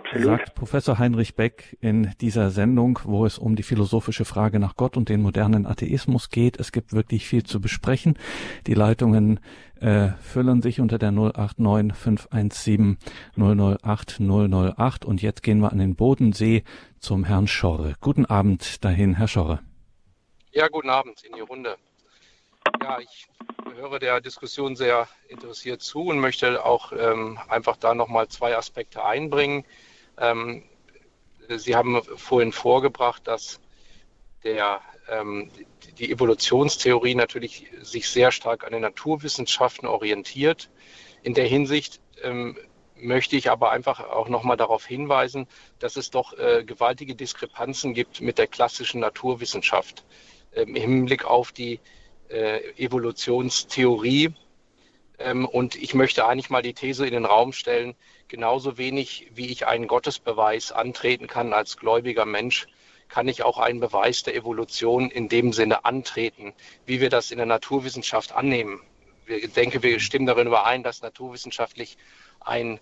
[0.00, 0.38] Absolut.
[0.38, 4.96] Sagt Professor Heinrich Beck in dieser Sendung, wo es um die philosophische Frage nach Gott
[4.96, 6.58] und den modernen Atheismus geht.
[6.58, 8.18] Es gibt wirklich viel zu besprechen.
[8.66, 9.40] Die Leitungen
[9.80, 12.98] äh, füllen sich unter der 089 517
[13.36, 16.64] 008 008 und jetzt gehen wir an den Bodensee
[16.98, 17.94] zum Herrn Schorre.
[18.00, 19.60] Guten Abend dahin, Herr Schorre.
[20.52, 21.76] Ja, guten Abend in die Runde.
[22.82, 23.28] Ja, ich
[23.76, 29.04] höre der Diskussion sehr interessiert zu und möchte auch ähm, einfach da nochmal zwei Aspekte
[29.04, 29.64] einbringen.
[30.20, 30.62] Ähm,
[31.48, 33.60] Sie haben vorhin vorgebracht, dass
[34.44, 35.50] der, ähm,
[35.98, 40.70] die Evolutionstheorie natürlich sich sehr stark an den Naturwissenschaften orientiert.
[41.22, 42.56] In der Hinsicht ähm,
[42.94, 48.20] möchte ich aber einfach auch nochmal darauf hinweisen, dass es doch äh, gewaltige Diskrepanzen gibt
[48.20, 50.04] mit der klassischen Naturwissenschaft
[50.54, 51.80] ähm, im Hinblick auf die
[52.28, 54.34] äh, Evolutionstheorie
[55.20, 57.94] und ich möchte eigentlich mal die These in den Raum stellen,
[58.28, 62.66] genauso wenig wie ich einen Gottesbeweis antreten kann als gläubiger Mensch,
[63.08, 66.54] kann ich auch einen Beweis der Evolution in dem Sinne antreten,
[66.86, 68.80] wie wir das in der Naturwissenschaft annehmen.
[69.26, 71.98] Ich denke, wir stimmen darin überein, dass naturwissenschaftlich
[72.40, 72.80] ein,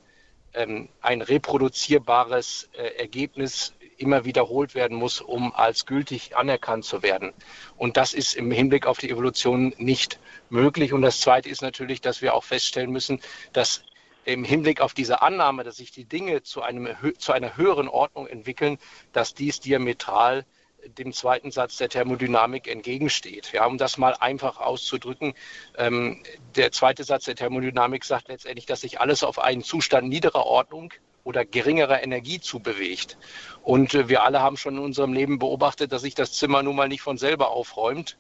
[0.55, 7.33] ähm, ein reproduzierbares äh, Ergebnis immer wiederholt werden muss, um als gültig anerkannt zu werden.
[7.77, 10.93] Und das ist im Hinblick auf die Evolution nicht möglich.
[10.93, 13.21] Und das Zweite ist natürlich, dass wir auch feststellen müssen,
[13.53, 13.83] dass
[14.25, 18.27] im Hinblick auf diese Annahme, dass sich die Dinge zu, einem, zu einer höheren Ordnung
[18.27, 18.79] entwickeln,
[19.13, 20.45] dass dies diametral
[20.87, 23.53] dem zweiten Satz der Thermodynamik entgegensteht.
[23.53, 25.35] Ja, um das mal einfach auszudrücken,
[25.77, 26.23] ähm,
[26.57, 30.93] der zweite Satz der Thermodynamik sagt letztendlich, dass sich alles auf einen Zustand niederer Ordnung
[31.29, 33.19] oder geringerer Energie zubewegt.
[33.63, 36.75] Und äh, wir alle haben schon in unserem Leben beobachtet, dass sich das Zimmer nun
[36.75, 38.17] mal nicht von selber aufräumt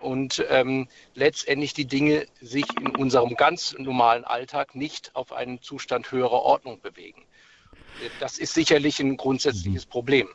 [0.00, 6.12] und ähm, letztendlich die Dinge sich in unserem ganz normalen Alltag nicht auf einen Zustand
[6.12, 7.24] höherer Ordnung bewegen.
[8.20, 10.28] Das ist sicherlich ein grundsätzliches Problem.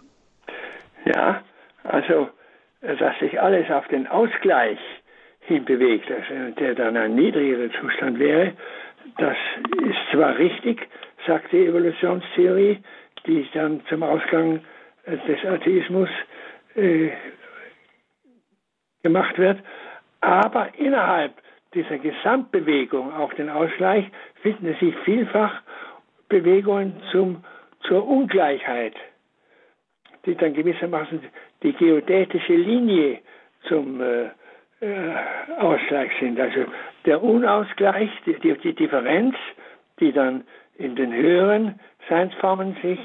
[1.05, 1.41] Ja,
[1.83, 2.27] also
[2.81, 4.79] dass sich alles auf den Ausgleich
[5.41, 8.53] hinbewegt, also der dann ein niedrigerer Zustand wäre,
[9.17, 9.37] das
[9.83, 10.87] ist zwar richtig,
[11.25, 12.79] sagt die Evolutionstheorie,
[13.25, 14.61] die dann zum Ausgang
[15.05, 16.09] des Atheismus
[16.75, 17.09] äh,
[19.03, 19.59] gemacht wird.
[20.21, 21.33] Aber innerhalb
[21.73, 24.05] dieser Gesamtbewegung, auch den Ausgleich,
[24.41, 25.61] finden sich vielfach
[26.29, 27.43] Bewegungen zum,
[27.87, 28.95] zur Ungleichheit,
[30.25, 31.21] die dann gewissermaßen
[31.63, 33.19] die geodätische Linie
[33.67, 34.29] zum äh,
[34.81, 35.15] äh,
[35.59, 36.39] Ausgleich sind.
[36.39, 36.65] Also
[37.05, 39.35] der Unausgleich, die, die, die Differenz,
[39.99, 40.43] die dann
[40.81, 42.99] in den höheren Seinsformen sich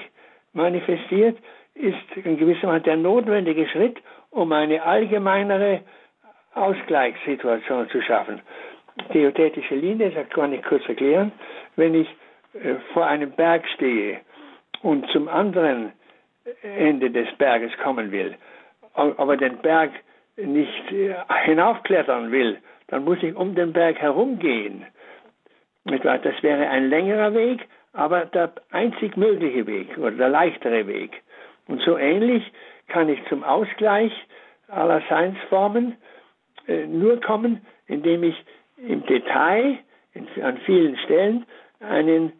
[0.52, 1.38] manifestiert,
[1.74, 3.98] ist in gewisser Weise der notwendige Schritt,
[4.30, 5.82] um eine allgemeinere
[6.54, 8.40] Ausgleichssituation zu schaffen.
[9.12, 11.32] Geodätische Linie, das kann ich kurz erklären,
[11.76, 12.08] wenn ich
[12.54, 14.20] äh, vor einem Berg stehe
[14.82, 15.92] und zum anderen
[16.62, 18.36] Ende des Berges kommen will,
[18.94, 19.90] aber den Berg
[20.36, 22.58] nicht äh, hinaufklettern will,
[22.88, 24.86] dann muss ich um den Berg herumgehen.
[25.86, 31.22] Das wäre ein längerer Weg, aber der einzig mögliche Weg oder der leichtere Weg.
[31.68, 32.52] Und so ähnlich
[32.88, 34.12] kann ich zum Ausgleich
[34.68, 35.96] aller Seinsformen
[36.66, 38.44] äh, nur kommen, indem ich
[38.76, 39.78] im Detail
[40.42, 41.46] an vielen Stellen
[41.80, 42.32] einen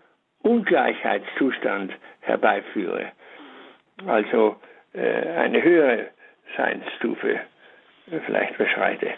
[0.42, 3.12] Ungleichheitszustand herbeiführe.
[4.06, 4.56] Also
[4.92, 6.08] äh, eine höhere
[6.56, 7.40] Seinsstufe
[8.24, 9.14] vielleicht beschreite.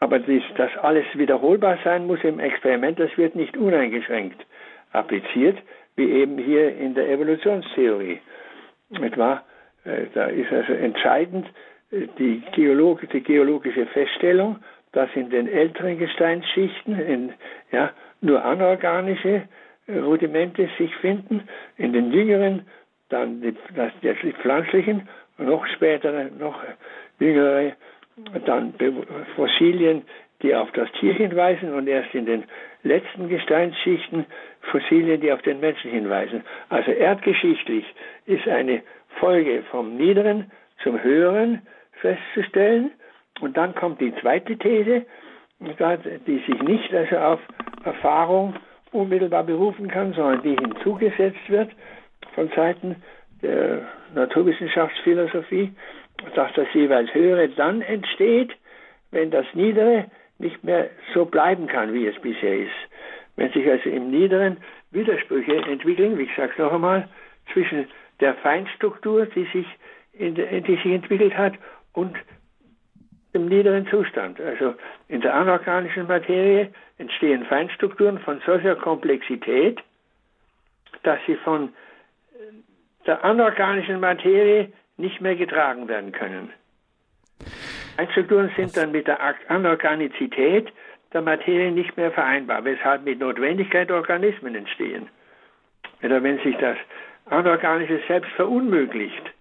[0.00, 4.44] Aber dies, dass alles wiederholbar sein muss im Experiment, das wird nicht uneingeschränkt
[4.92, 5.58] appliziert,
[5.96, 8.20] wie eben hier in der Evolutionstheorie.
[9.00, 9.42] Etwa,
[9.84, 11.46] äh, da ist also entscheidend
[11.90, 14.56] äh, die, Geolog die geologische Feststellung,
[14.92, 17.32] dass in den älteren Gesteinsschichten in,
[17.72, 19.42] ja, nur anorganische
[19.86, 22.66] äh, Rudimente sich finden, in den jüngeren
[23.08, 25.08] dann die, das, die pflanzlichen,
[25.38, 26.62] noch später noch
[27.18, 27.72] jüngere,
[28.44, 28.74] dann
[29.36, 30.02] Fossilien,
[30.42, 32.44] die auf das Tier hinweisen und erst in den
[32.82, 34.24] letzten Gesteinsschichten
[34.70, 36.44] Fossilien, die auf den Menschen hinweisen.
[36.68, 37.84] Also erdgeschichtlich
[38.26, 38.82] ist eine
[39.18, 40.50] Folge vom Niederen
[40.82, 41.62] zum Höheren
[42.00, 42.92] festzustellen.
[43.40, 45.06] Und dann kommt die zweite These,
[45.60, 47.40] die sich nicht also auf
[47.84, 48.54] Erfahrung
[48.92, 51.70] unmittelbar berufen kann, sondern die hinzugesetzt wird
[52.34, 52.96] von Seiten
[53.42, 55.72] der Naturwissenschaftsphilosophie,
[56.34, 58.52] dass das jeweils Höhere dann entsteht,
[59.10, 62.74] wenn das Niedere nicht mehr so bleiben kann, wie es bisher ist.
[63.36, 64.58] Wenn sich also im Niederen
[64.90, 67.08] Widersprüche entwickeln, wie ich sage noch einmal,
[67.52, 67.86] zwischen
[68.20, 69.66] der Feinstruktur, die sich,
[70.12, 71.54] in die sich entwickelt hat,
[71.92, 72.16] und
[73.34, 74.40] dem niederen Zustand.
[74.40, 74.74] Also
[75.08, 79.80] in der anorganischen Materie entstehen Feinstrukturen von solcher Komplexität,
[81.02, 81.70] dass sie von
[83.06, 86.52] der anorganischen Materie nicht mehr getragen werden können.
[87.96, 90.72] Feinstrukturen sind dann mit der Anorganizität
[91.12, 95.08] der Materie nicht mehr vereinbar, weshalb mit Notwendigkeit Organismen entstehen.
[96.02, 96.76] Oder wenn sich das
[97.26, 99.32] Anorganische selbst verunmöglicht,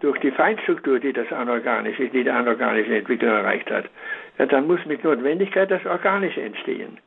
[0.00, 3.84] durch die Feinstruktur, die das Anorganische, die die anorganische Entwicklung erreicht hat,
[4.38, 6.98] ja, dann muss mit Notwendigkeit das Organische entstehen.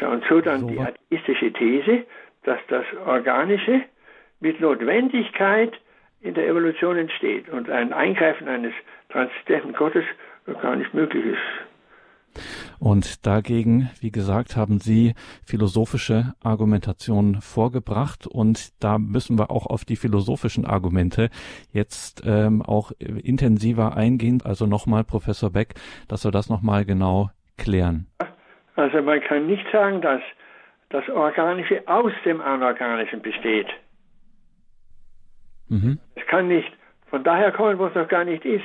[0.00, 2.04] Und so dann die atheistische These,
[2.44, 3.82] dass das Organische
[4.40, 5.72] mit Notwendigkeit
[6.24, 8.72] in der Evolution entsteht und ein Eingreifen eines
[9.10, 10.04] transzendenten Gottes
[10.60, 12.44] gar nicht möglich ist.
[12.80, 15.14] Und dagegen, wie gesagt, haben Sie
[15.46, 21.28] philosophische Argumentationen vorgebracht und da müssen wir auch auf die philosophischen Argumente
[21.72, 24.42] jetzt ähm, auch intensiver eingehen.
[24.44, 25.74] Also nochmal, Professor Beck,
[26.08, 28.06] dass wir das nochmal genau klären.
[28.74, 30.20] Also man kann nicht sagen, dass
[30.88, 33.68] das Organische aus dem Anorganischen besteht.
[35.68, 35.98] Mhm.
[36.14, 36.70] Es kann nicht
[37.10, 38.64] von daher kommen, wo es noch gar nicht ist.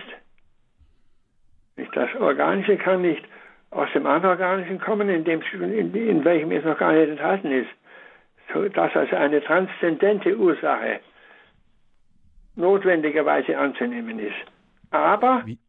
[1.94, 3.24] Das Organische kann nicht
[3.72, 7.70] aus dem Anorganischen kommen, in, dem, in, in welchem es noch gar nicht enthalten ist.
[8.54, 11.00] So, das als eine transzendente Ursache
[12.56, 14.36] notwendigerweise anzunehmen ist.
[14.92, 15.60] Aber Wie?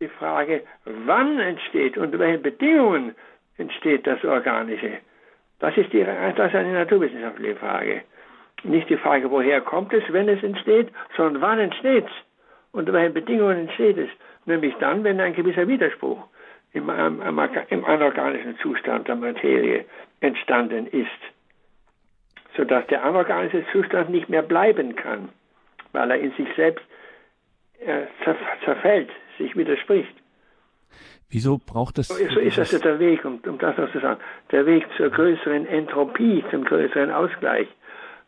[0.00, 3.14] die Frage, wann entsteht, unter welchen Bedingungen
[3.56, 4.98] entsteht das Organische,
[5.58, 8.02] das ist, die, das ist eine naturwissenschaftliche Frage.
[8.62, 12.12] Nicht die Frage, woher kommt es, wenn es entsteht, sondern wann entsteht es,
[12.72, 14.08] unter welchen Bedingungen entsteht es.
[14.44, 16.26] Nämlich dann, wenn ein gewisser Widerspruch
[16.72, 17.20] im, im,
[17.68, 19.84] im anorganischen Zustand der Materie
[20.20, 21.08] entstanden ist,
[22.56, 25.28] sodass der anorganische Zustand nicht mehr bleiben kann
[25.96, 26.84] weil er in sich selbst
[27.80, 28.02] äh,
[28.64, 30.14] zerfällt, sich widerspricht.
[31.28, 32.08] Wieso braucht es.
[32.08, 34.20] So so ist das der Weg, um, um das noch zu sagen.
[34.52, 37.66] Der Weg zur größeren Entropie, zum größeren Ausgleich.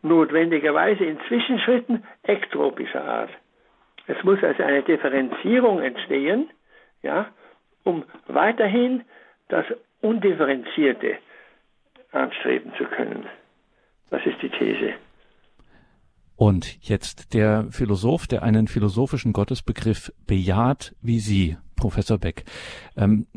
[0.01, 3.31] Notwendigerweise in Zwischenschritten ektropischer Art.
[4.07, 6.49] Es muss also eine Differenzierung entstehen,
[7.03, 7.27] ja,
[7.83, 9.03] um weiterhin
[9.49, 9.65] das
[10.01, 11.17] Undifferenzierte
[12.11, 13.27] anstreben zu können.
[14.09, 14.93] Das ist die These.
[16.35, 22.45] Und jetzt der Philosoph, der einen philosophischen Gottesbegriff bejaht, wie Sie, Professor Beck.
[22.95, 23.27] Ähm,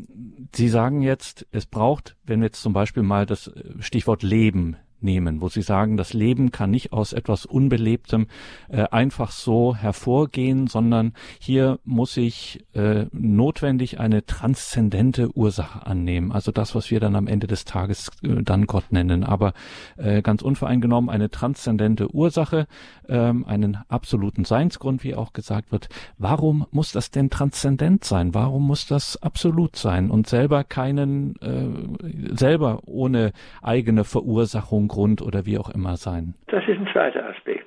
[0.54, 5.40] Sie sagen jetzt, es braucht, wenn wir jetzt zum Beispiel mal das Stichwort Leben nehmen,
[5.40, 8.26] wo Sie sagen, das Leben kann nicht aus etwas Unbelebtem
[8.68, 16.32] äh, einfach so hervorgehen, sondern hier muss ich äh, notwendig eine transzendente Ursache annehmen.
[16.32, 19.24] Also das, was wir dann am Ende des Tages äh, dann Gott nennen.
[19.24, 19.52] Aber
[19.96, 22.66] äh, ganz unvoreingenommen eine transzendente Ursache,
[23.08, 25.88] ähm, einen absoluten Seinsgrund, wie auch gesagt wird.
[26.18, 28.34] Warum muss das denn transzendent sein?
[28.34, 35.46] Warum muss das absolut sein und selber keinen, äh, selber ohne eigene Verursachung Grund oder
[35.46, 36.34] wie auch immer sein?
[36.48, 37.66] Das ist ein zweiter Aspekt,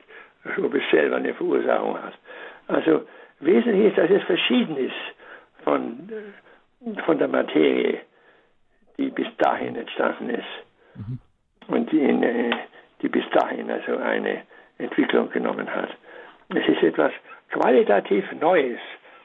[0.63, 2.13] ob es selber eine Verursachung hat.
[2.67, 3.01] Also
[3.39, 5.03] wesentlich ist, dass es verschieden ist
[5.63, 6.09] von,
[7.05, 8.01] von der Materie,
[8.97, 10.53] die bis dahin entstanden ist.
[10.95, 11.19] Mhm.
[11.67, 12.21] Und die, in,
[13.01, 14.43] die bis dahin also eine
[14.77, 15.89] Entwicklung genommen hat.
[16.49, 17.11] Es ist etwas
[17.49, 18.79] qualitativ Neues.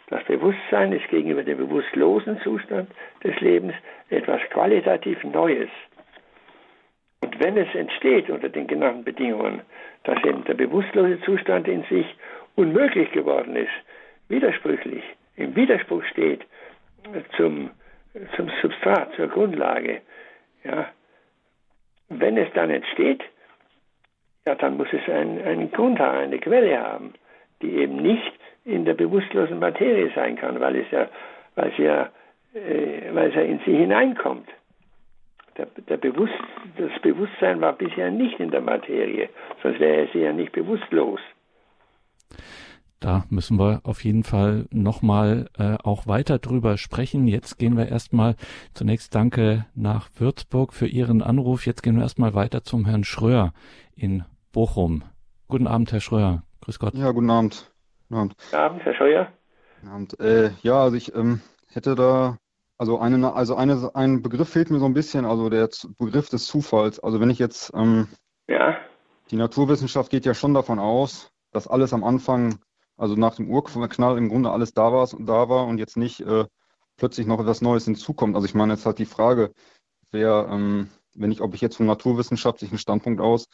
[0.09, 2.91] Das Bewusstsein ist gegenüber dem bewusstlosen Zustand
[3.23, 3.75] des Lebens
[4.09, 5.69] etwas qualitativ Neues.
[7.23, 9.63] Und wenn es entsteht unter den genannten Bedingungen,
[10.05, 12.07] dass eben der bewusstlose Zustand in sich
[12.57, 13.73] unmöglich geworden ist,
[14.29, 15.05] widersprüchlich,
[15.37, 16.43] im Widerspruch steht
[17.37, 17.71] zum,
[18.37, 20.01] zum Substrat, zur Grundlage,
[20.65, 20.89] ja,
[22.09, 23.23] wenn es dann entsteht,
[24.47, 27.15] ja, dann muss es einen, einen Grund haben, eine Quelle haben,
[27.63, 28.33] die eben nicht
[28.65, 31.09] in der bewusstlosen Materie sein kann, weil es ja,
[31.55, 32.11] weil es ja,
[32.55, 34.49] äh, weil es ja in sie hineinkommt.
[35.57, 36.33] Der, der Bewusst,
[36.79, 39.29] das Bewusstsein war bisher nicht in der Materie,
[39.63, 41.21] sonst wäre sie ja nicht bewusstlos.
[43.01, 47.27] Da müssen wir auf jeden Fall nochmal äh, auch weiter drüber sprechen.
[47.27, 48.37] Jetzt gehen wir erstmal
[48.75, 51.65] zunächst danke nach Würzburg für Ihren Anruf.
[51.65, 53.55] Jetzt gehen wir erstmal weiter zum Herrn Schröer
[53.97, 55.03] in Bochum.
[55.49, 56.43] Guten Abend, Herr Schröer.
[56.61, 56.95] Grüß Gott.
[56.95, 57.73] Ja, guten Abend.
[58.09, 59.33] Guten Abend, guten Abend Herr Schröer.
[59.81, 60.21] Guten Abend.
[60.21, 61.41] Äh, ja, also ich ähm,
[61.73, 62.37] hätte da
[62.81, 66.47] also eine, also eine, ein Begriff fehlt mir so ein bisschen, also der Begriff des
[66.47, 66.99] Zufalls.
[66.99, 68.09] Also wenn ich jetzt, ähm,
[68.49, 68.79] ja.
[69.31, 72.59] die Naturwissenschaft geht ja schon davon aus, dass alles am Anfang,
[72.97, 76.47] also nach dem Urknall im Grunde alles da war, da war und jetzt nicht äh,
[76.97, 78.35] plötzlich noch etwas Neues hinzukommt.
[78.35, 79.53] Also ich meine, jetzt hat die Frage,
[80.11, 83.45] wer, ähm, wenn ich, ob ich jetzt vom naturwissenschaftlichen Standpunkt aus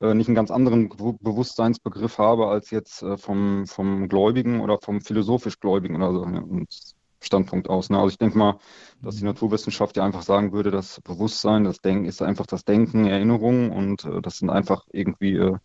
[0.00, 5.00] äh, nicht einen ganz anderen Bewusstseinsbegriff habe als jetzt äh, vom, vom Gläubigen oder vom
[5.00, 6.22] philosophisch Gläubigen oder so.
[6.22, 7.90] Und Standpunkt aus.
[7.90, 7.96] Ne?
[7.96, 8.58] Also ich denke mal,
[9.02, 9.30] dass die mhm.
[9.30, 14.04] Naturwissenschaft ja einfach sagen würde, das Bewusstsein, das Denken ist einfach das Denken, Erinnerungen und
[14.04, 15.56] äh, das sind einfach irgendwie äh,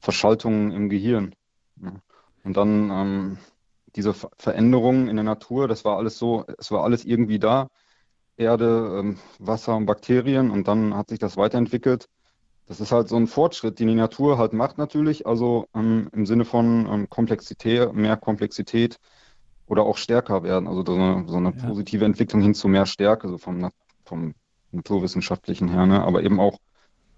[0.00, 1.34] Verschaltungen im Gehirn.
[1.76, 2.00] Ne?
[2.44, 3.38] Und dann ähm,
[3.96, 7.68] diese Ver Veränderungen in der Natur, das war alles so, es war alles irgendwie da.
[8.38, 12.08] Erde, ähm, Wasser und Bakterien und dann hat sich das weiterentwickelt.
[12.66, 16.24] Das ist halt so ein Fortschritt, den die Natur halt macht natürlich, also ähm, im
[16.24, 18.98] Sinne von ähm, Komplexität, mehr Komplexität,
[19.68, 20.66] oder auch stärker werden.
[20.66, 21.66] Also so eine, so eine ja.
[21.66, 23.70] positive Entwicklung hin zu mehr Stärke, so vom,
[24.04, 24.34] vom
[24.72, 26.02] naturwissenschaftlichen her, ne?
[26.02, 26.58] aber eben auch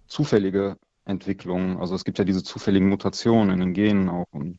[0.07, 1.79] zufällige Entwicklungen.
[1.79, 4.27] Also es gibt ja diese zufälligen Mutationen in den Genen auch.
[4.33, 4.59] Und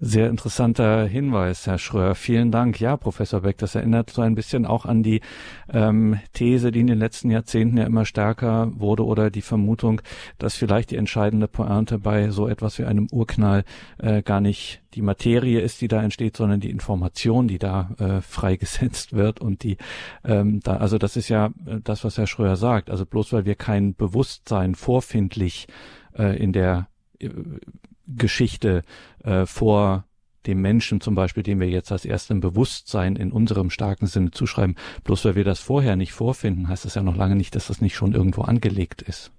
[0.00, 2.14] Sehr interessanter Hinweis, Herr Schröer.
[2.14, 2.78] Vielen Dank.
[2.78, 5.20] Ja, Professor Beck, das erinnert so ein bisschen auch an die
[5.72, 10.00] ähm, These, die in den letzten Jahrzehnten ja immer stärker wurde oder die Vermutung,
[10.38, 13.64] dass vielleicht die entscheidende Pointe bei so etwas wie einem Urknall
[13.98, 18.20] äh, gar nicht die Materie ist, die da entsteht, sondern die Information, die da äh,
[18.20, 19.78] freigesetzt wird und die
[20.24, 22.88] ähm, da, also das ist ja äh, das, was Herr Schröer sagt.
[22.88, 25.66] Also bloß weil wir kein Bewusstsein vorfindlich
[26.16, 26.86] äh, in der
[27.18, 27.30] äh,
[28.16, 28.82] Geschichte
[29.24, 30.04] äh, vor
[30.46, 34.76] dem Menschen zum Beispiel, dem wir jetzt als erstem Bewusstsein in unserem starken Sinne zuschreiben,
[35.04, 37.82] bloß weil wir das vorher nicht vorfinden, heißt das ja noch lange nicht, dass das
[37.82, 39.32] nicht schon irgendwo angelegt ist.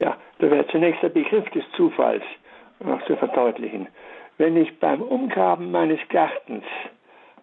[0.00, 2.22] Ja, da wäre zunächst der Begriff des Zufalls
[2.80, 3.88] noch zu verdeutlichen.
[4.38, 6.64] Wenn ich beim Umgraben meines Gartens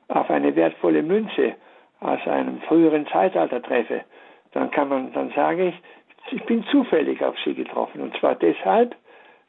[0.08, 1.56] auf eine wertvolle Münze
[2.00, 4.02] aus einem früheren Zeitalter treffe,
[4.52, 5.76] dann kann man, dann sage ich,
[6.32, 8.02] ich bin zufällig auf sie getroffen.
[8.02, 8.96] Und zwar deshalb,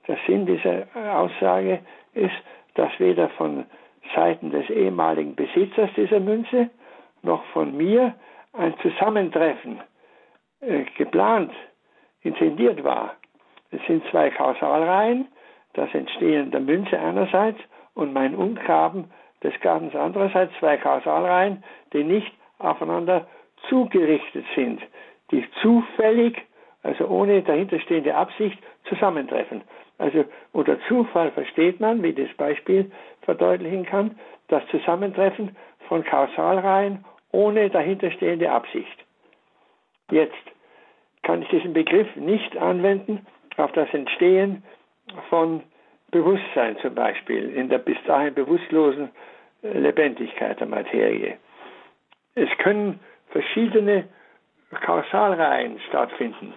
[0.07, 1.81] der Sinn dieser Aussage
[2.15, 2.35] ist,
[2.75, 3.65] dass weder von
[4.15, 6.71] Seiten des ehemaligen Besitzers dieser Münze
[7.23, 8.15] noch von mir
[8.53, 9.81] ein Zusammentreffen
[10.61, 11.53] äh, geplant,
[12.23, 13.15] intendiert war.
[13.71, 15.27] Es sind zwei Kausalreihen,
[15.73, 17.59] das Entstehen der Münze einerseits
[17.95, 19.11] und mein Umgraben
[19.43, 23.27] des Gartens andererseits, zwei Kausalreihen, die nicht aufeinander
[23.69, 24.81] zugerichtet sind,
[25.31, 26.43] die zufällig,
[26.85, 28.59] also ohne dahinterstehende Absicht,
[28.89, 29.63] zusammentreffen.
[29.99, 32.91] Also unter Zufall versteht man, wie das Beispiel
[33.23, 34.19] verdeutlichen kann,
[34.49, 35.57] das Zusammentreffen
[35.89, 39.05] von Kausalreihen ohne dahinterstehende Absicht.
[40.11, 40.35] Jetzt
[41.23, 43.27] kann ich diesen Begriff nicht anwenden
[43.57, 44.63] auf das Entstehen
[45.31, 45.63] von
[46.11, 49.11] Bewusstsein zum Beispiel, in der bis dahin bewusstlosen
[49.63, 51.39] äh, Lebendigkeit der Materie.
[52.35, 54.05] Es können verschiedene
[54.81, 56.55] Kausalreihen stattfinden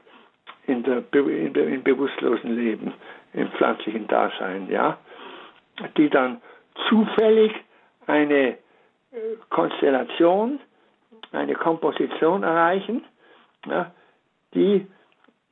[0.68, 2.94] in der, in der, im bewusstlosen Leben
[3.34, 4.98] im pflanzlichen Dasein, ja,
[5.96, 6.42] die dann
[6.90, 7.54] zufällig
[8.06, 8.56] eine äh,
[9.50, 10.60] Konstellation,
[11.32, 13.04] eine Komposition erreichen,
[13.66, 13.92] ja,
[14.54, 14.86] die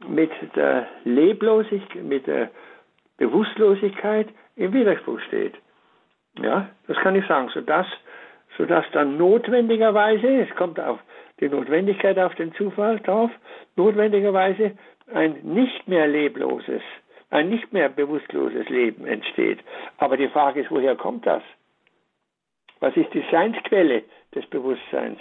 [0.07, 2.49] mit der Leblosigkeit, mit der
[3.17, 5.55] Bewusstlosigkeit im Widerspruch steht.
[6.41, 7.87] Ja, das kann ich sagen, sodass,
[8.57, 10.99] sodass dann notwendigerweise, es kommt auf
[11.39, 13.31] die Notwendigkeit auf den Zufall drauf,
[13.75, 14.77] notwendigerweise
[15.13, 16.81] ein nicht mehr lebloses
[17.29, 19.59] ein nicht mehr bewusstloses Leben entsteht.
[19.97, 21.43] Aber die Frage ist, woher kommt das?
[22.79, 24.03] Was ist die Seinsquelle
[24.33, 25.19] des Bewusstseins?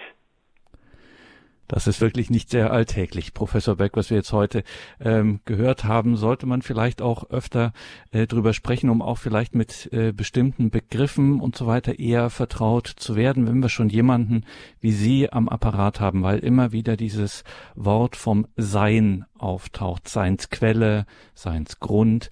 [1.69, 4.65] Das ist wirklich nicht sehr alltäglich, Professor Beck, was wir jetzt heute
[5.01, 6.17] ähm, gehört haben.
[6.17, 7.73] Sollte man vielleicht auch öfter
[8.13, 12.87] äh, drüber sprechen, um auch vielleicht mit äh, bestimmten Begriffen und so weiter eher vertraut
[12.87, 14.45] zu werden, wenn wir schon jemanden
[14.81, 17.45] wie Sie am Apparat haben, weil immer wieder dieses
[17.75, 22.31] Wort vom Sein auftaucht, Seinsquelle, Seinsgrund.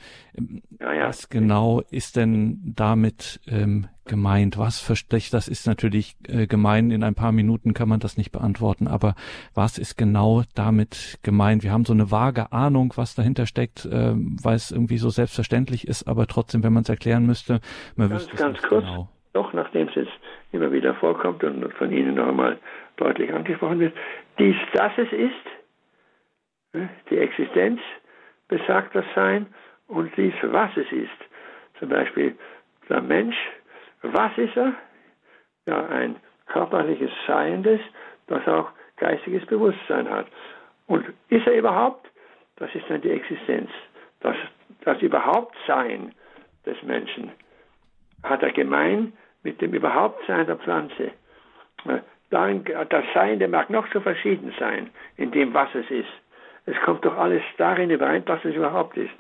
[0.81, 1.09] Ja, ja.
[1.09, 4.59] Was genau ist denn damit ähm, gemeint?
[4.59, 8.33] Was versteht, das ist natürlich äh, gemein, in ein paar Minuten kann man das nicht
[8.33, 9.15] beantworten, aber
[9.55, 11.63] was ist genau damit gemeint?
[11.63, 15.87] Wir haben so eine vage Ahnung, was dahinter steckt, äh, weil es irgendwie so selbstverständlich
[15.87, 17.61] ist, aber trotzdem, wenn man es erklären müsste,
[17.97, 19.09] man ganz, wüsste ganz es kurz, genau.
[19.33, 20.13] Doch, nachdem es jetzt
[20.53, 22.59] immer wieder vorkommt und von Ihnen noch einmal
[22.97, 23.95] deutlich angesprochen wird,
[24.39, 25.53] dies, dass es ist,
[26.73, 26.89] Ne?
[27.11, 27.81] Die Existenz
[28.49, 29.47] besagt das Sein
[29.89, 31.11] und dies, was es ist.
[31.79, 32.37] Zum Beispiel
[32.89, 33.37] der Mensch,
[34.03, 34.75] was ist er?
[35.67, 37.81] Ja, ein körperliches Seiendes,
[38.27, 40.27] das auch geistiges Bewusstsein hat.
[40.87, 42.11] Und ist er überhaupt?
[42.57, 43.71] Das ist dann die Existenz.
[44.21, 44.37] Das,
[44.85, 46.13] das Überhauptsein
[46.67, 47.33] des Menschen
[48.23, 51.13] hat er gemein mit dem Überhauptsein der Pflanze.
[52.31, 56.13] Das Sein, der mag noch so verschieden sein, in dem, was es ist.
[56.67, 59.11] Es kommt doch alles darin überein, was es überhaupt ist.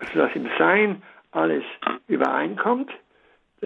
[0.00, 1.64] Also dass im Sein alles
[2.08, 2.92] übereinkommt,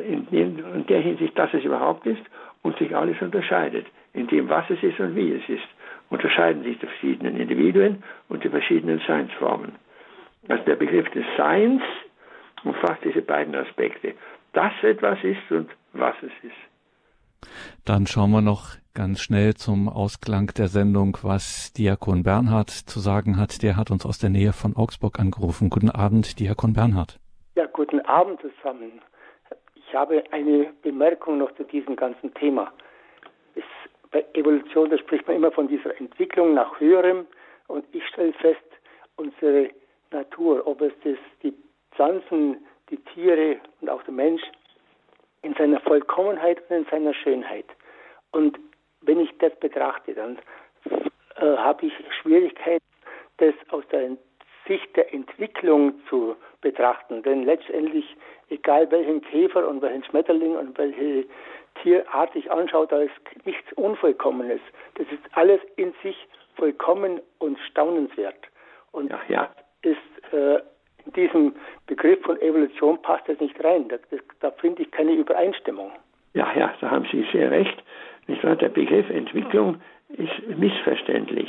[0.00, 2.22] in, in der Hinsicht, dass es überhaupt ist,
[2.62, 5.68] und sich alles unterscheidet, in dem, was es ist und wie es ist.
[6.10, 9.72] Unterscheiden sich die verschiedenen Individuen und die verschiedenen Seinsformen.
[10.48, 11.82] Also der Begriff des Seins
[12.64, 14.14] umfasst diese beiden Aspekte.
[14.52, 17.48] Dass etwas ist und was es ist.
[17.84, 23.36] Dann schauen wir noch ganz schnell zum Ausklang der Sendung, was Diakon Bernhard zu sagen
[23.36, 23.62] hat.
[23.62, 25.70] Der hat uns aus der Nähe von Augsburg angerufen.
[25.70, 27.20] Guten Abend, Diakon Bernhard.
[27.54, 29.00] Ja, guten Abend zusammen.
[29.88, 32.70] Ich habe eine Bemerkung noch zu diesem ganzen Thema.
[33.54, 33.64] Es,
[34.10, 37.26] bei Evolution, da spricht man immer von dieser Entwicklung nach höherem
[37.68, 38.60] und ich stelle fest,
[39.16, 39.70] unsere
[40.10, 41.54] Natur, ob es das, die
[41.92, 44.42] Pflanzen, die Tiere und auch der Mensch,
[45.40, 47.66] in seiner Vollkommenheit und in seiner Schönheit.
[48.32, 48.58] Und
[49.00, 50.38] wenn ich das betrachte, dann
[51.36, 52.84] äh, habe ich Schwierigkeiten,
[53.38, 54.18] das aus der
[54.68, 57.22] Sicht der Entwicklung zu betrachten.
[57.22, 58.04] Denn letztendlich,
[58.50, 61.26] egal welchen Käfer und welchen Schmetterling und welche
[61.82, 63.12] Tierart ich anschaue, da ist
[63.44, 64.60] nichts Unvollkommenes.
[64.94, 66.16] Das ist alles in sich
[66.56, 68.48] vollkommen und staunenswert.
[68.92, 69.54] Und ja, ja.
[69.82, 70.60] ist äh,
[71.06, 71.54] in diesem
[71.86, 73.88] Begriff von Evolution passt das nicht rein.
[73.88, 73.96] Da,
[74.40, 75.92] da finde ich keine Übereinstimmung.
[76.34, 77.82] Ja, ja, da haben Sie sehr recht.
[78.28, 81.48] Der Begriff Entwicklung ist missverständlich.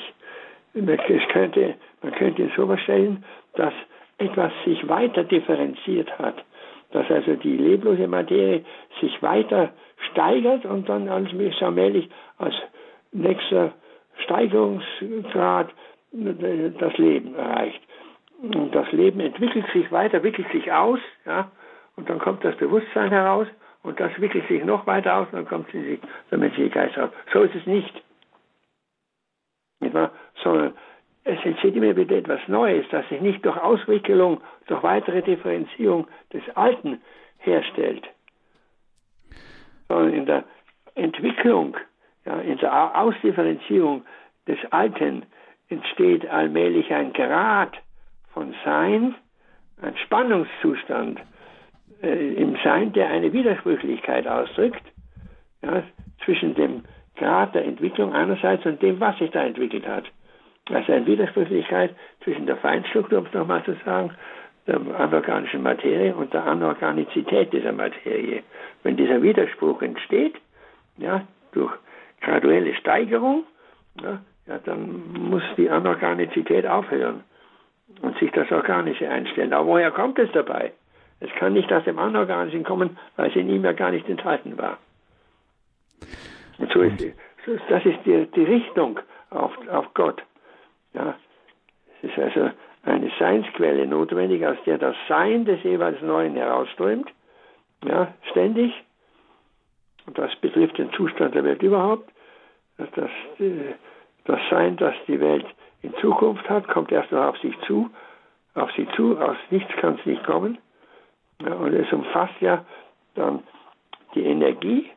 [0.74, 0.98] Man
[1.32, 3.24] könnte, man könnte so vorstellen,
[3.56, 3.74] dass
[4.18, 6.44] etwas sich weiter differenziert hat,
[6.92, 8.64] dass also die leblose Materie
[9.02, 9.72] sich weiter
[10.12, 12.56] steigert und dann allmählich als
[13.12, 13.74] nächster
[14.24, 15.70] Steigerungsgrad
[16.12, 17.82] das Leben erreicht.
[18.42, 21.52] Und das Leben entwickelt sich weiter, entwickelt sich aus, ja,
[21.96, 23.48] und dann kommt das Bewusstsein heraus
[23.84, 26.00] und das wickelt sich noch weiter aus und dann kommt sie,
[26.32, 27.10] der menschliche Geist raus.
[27.34, 28.02] So ist es nicht.
[30.44, 30.74] Sondern
[31.24, 36.44] es entsteht immer wieder etwas Neues, das sich nicht durch Auswicklung, durch weitere Differenzierung des
[36.56, 37.02] Alten
[37.40, 38.08] herstellt,
[39.88, 40.44] sondern in der
[40.96, 41.78] Entwicklung,
[42.26, 44.04] ja, in der Ausdifferenzierung
[44.48, 45.24] des Alten
[45.70, 47.78] entsteht allmählich ein Grad
[48.34, 49.16] von Sein,
[49.82, 51.20] ein Spannungszustand
[52.02, 54.84] äh, im Sein, der eine Widersprüchlichkeit ausdrückt,
[55.62, 55.84] ja,
[56.26, 56.84] zwischen dem
[57.16, 60.06] Grad der Entwicklung einerseits und dem, was sich da entwickelt hat.
[60.70, 64.12] Also eine Widersprüchlichkeit zwischen der Feinstruktur, um es nochmal zu sagen,
[64.68, 68.44] der anorganischen Materie und der Anorganizität dieser Materie.
[68.84, 70.36] Wenn dieser Widerspruch entsteht,
[70.98, 71.74] ja, durch
[72.22, 73.44] graduelle Steigerung,
[74.02, 77.24] ja, ja, dann muss die Anorganizität aufhören
[78.02, 79.54] und sich das Organische einstellen.
[79.54, 80.74] Aber woher kommt es dabei?
[81.20, 84.58] Es kann nicht aus dem Anorganischen kommen, weil es in ihm ja gar nicht enthalten
[84.58, 84.78] war.
[86.58, 87.04] Und so ist,
[87.70, 89.00] das ist die, die Richtung
[89.30, 90.22] auf, auf Gott.
[90.94, 91.16] Ja,
[92.02, 92.52] es ist also
[92.84, 97.10] eine Seinsquelle notwendig, aus der das Sein des jeweils Neuen herausströmt,
[97.86, 98.74] ja, ständig.
[100.06, 102.10] Und das betrifft den Zustand der Welt überhaupt.
[102.78, 103.10] Das,
[103.40, 103.74] äh,
[104.26, 105.46] das Sein, das die Welt
[105.82, 107.90] in Zukunft hat, kommt erst noch auf sich zu.
[108.56, 110.58] Auf sie zu, aus nichts kann es nicht kommen.
[111.42, 112.66] Ja, und es umfasst ja
[113.16, 113.44] dann
[114.16, 114.90] die Energie,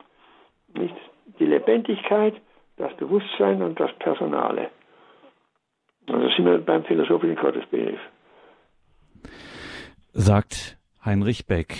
[0.74, 0.94] nicht
[1.38, 2.34] die Lebendigkeit,
[2.76, 4.70] das Bewusstsein und das Personale.
[6.12, 8.00] Und da sind wir beim philosophischen Gottesbegriff.
[10.12, 11.74] Sagt Heinrich Beck,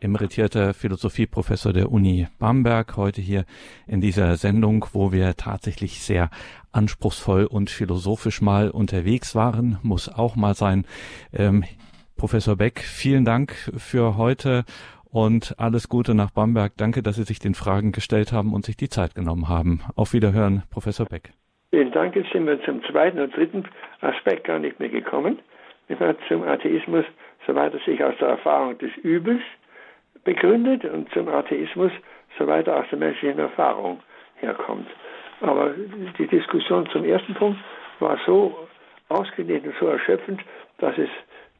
[0.00, 3.44] emeritierter Philosophieprofessor der Uni Bamberg, heute hier
[3.86, 6.30] in dieser Sendung, wo wir tatsächlich sehr
[6.72, 10.86] anspruchsvoll und philosophisch mal unterwegs waren, muss auch mal sein.
[11.32, 11.64] Ähm,
[12.16, 14.64] Professor Beck, vielen Dank für heute
[15.04, 16.72] und alles Gute nach Bamberg.
[16.78, 19.82] Danke, dass Sie sich den Fragen gestellt haben und sich die Zeit genommen haben.
[19.94, 21.34] Auf Wiederhören, Professor Beck.
[21.74, 22.14] Vielen Dank.
[22.14, 23.64] Jetzt sind wir zum zweiten und dritten
[24.00, 25.40] Aspekt gar nicht mehr gekommen.
[26.28, 27.04] Zum Atheismus,
[27.48, 29.42] soweit er sich aus der Erfahrung des Übels
[30.22, 31.90] begründet und zum Atheismus,
[32.38, 33.98] soweit er aus der menschlichen Erfahrung
[34.36, 34.86] herkommt.
[35.40, 35.74] Aber
[36.16, 37.58] die Diskussion zum ersten Punkt
[37.98, 38.56] war so
[39.08, 40.40] ausgedehnt und so erschöpfend,
[40.78, 41.08] dass es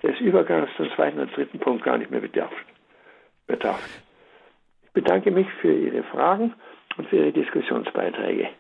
[0.05, 2.55] des Übergangs zum zweiten und dritten Punkt gar nicht mehr bedarf.
[3.49, 3.85] bedarf.
[4.85, 6.55] Ich bedanke mich für Ihre Fragen
[6.99, 8.51] und für Ihre Diskussionsbeiträge.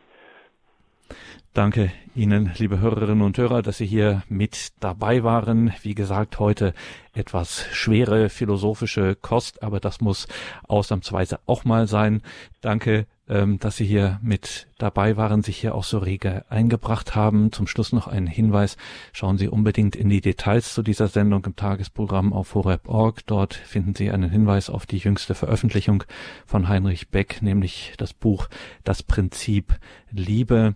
[1.54, 5.72] Danke Ihnen, liebe Hörerinnen und Hörer, dass Sie hier mit dabei waren.
[5.82, 6.74] Wie gesagt, heute
[7.12, 10.26] etwas schwere philosophische Kost, aber das muss
[10.66, 12.22] ausnahmsweise auch mal sein.
[12.60, 17.52] Danke ähm, dass Sie hier mit dabei waren, sich hier auch so rege eingebracht haben.
[17.52, 18.76] Zum Schluss noch ein Hinweis.
[19.12, 23.24] Schauen Sie unbedingt in die Details zu dieser Sendung im Tagesprogramm auf horeb.org.
[23.26, 26.04] Dort finden Sie einen Hinweis auf die jüngste Veröffentlichung
[26.46, 28.48] von Heinrich Beck, nämlich das Buch
[28.82, 29.78] Das Prinzip
[30.10, 30.74] Liebe.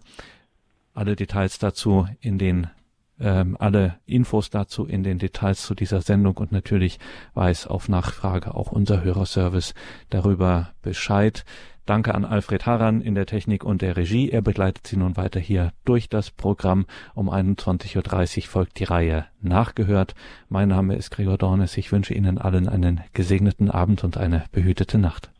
[0.98, 2.66] Alle Details dazu in den
[3.20, 6.98] ähm, alle Infos dazu in den Details zu dieser Sendung und natürlich
[7.34, 9.74] weiß auf Nachfrage auch unser Hörerservice
[10.10, 11.44] darüber Bescheid.
[11.86, 14.28] Danke an Alfred Haran in der Technik und der Regie.
[14.28, 16.84] Er begleitet Sie nun weiter hier durch das Programm.
[17.14, 20.16] Um 21.30 Uhr folgt die Reihe Nachgehört.
[20.48, 21.76] Mein Name ist Gregor Dornes.
[21.76, 25.30] Ich wünsche Ihnen allen einen gesegneten Abend und eine behütete Nacht.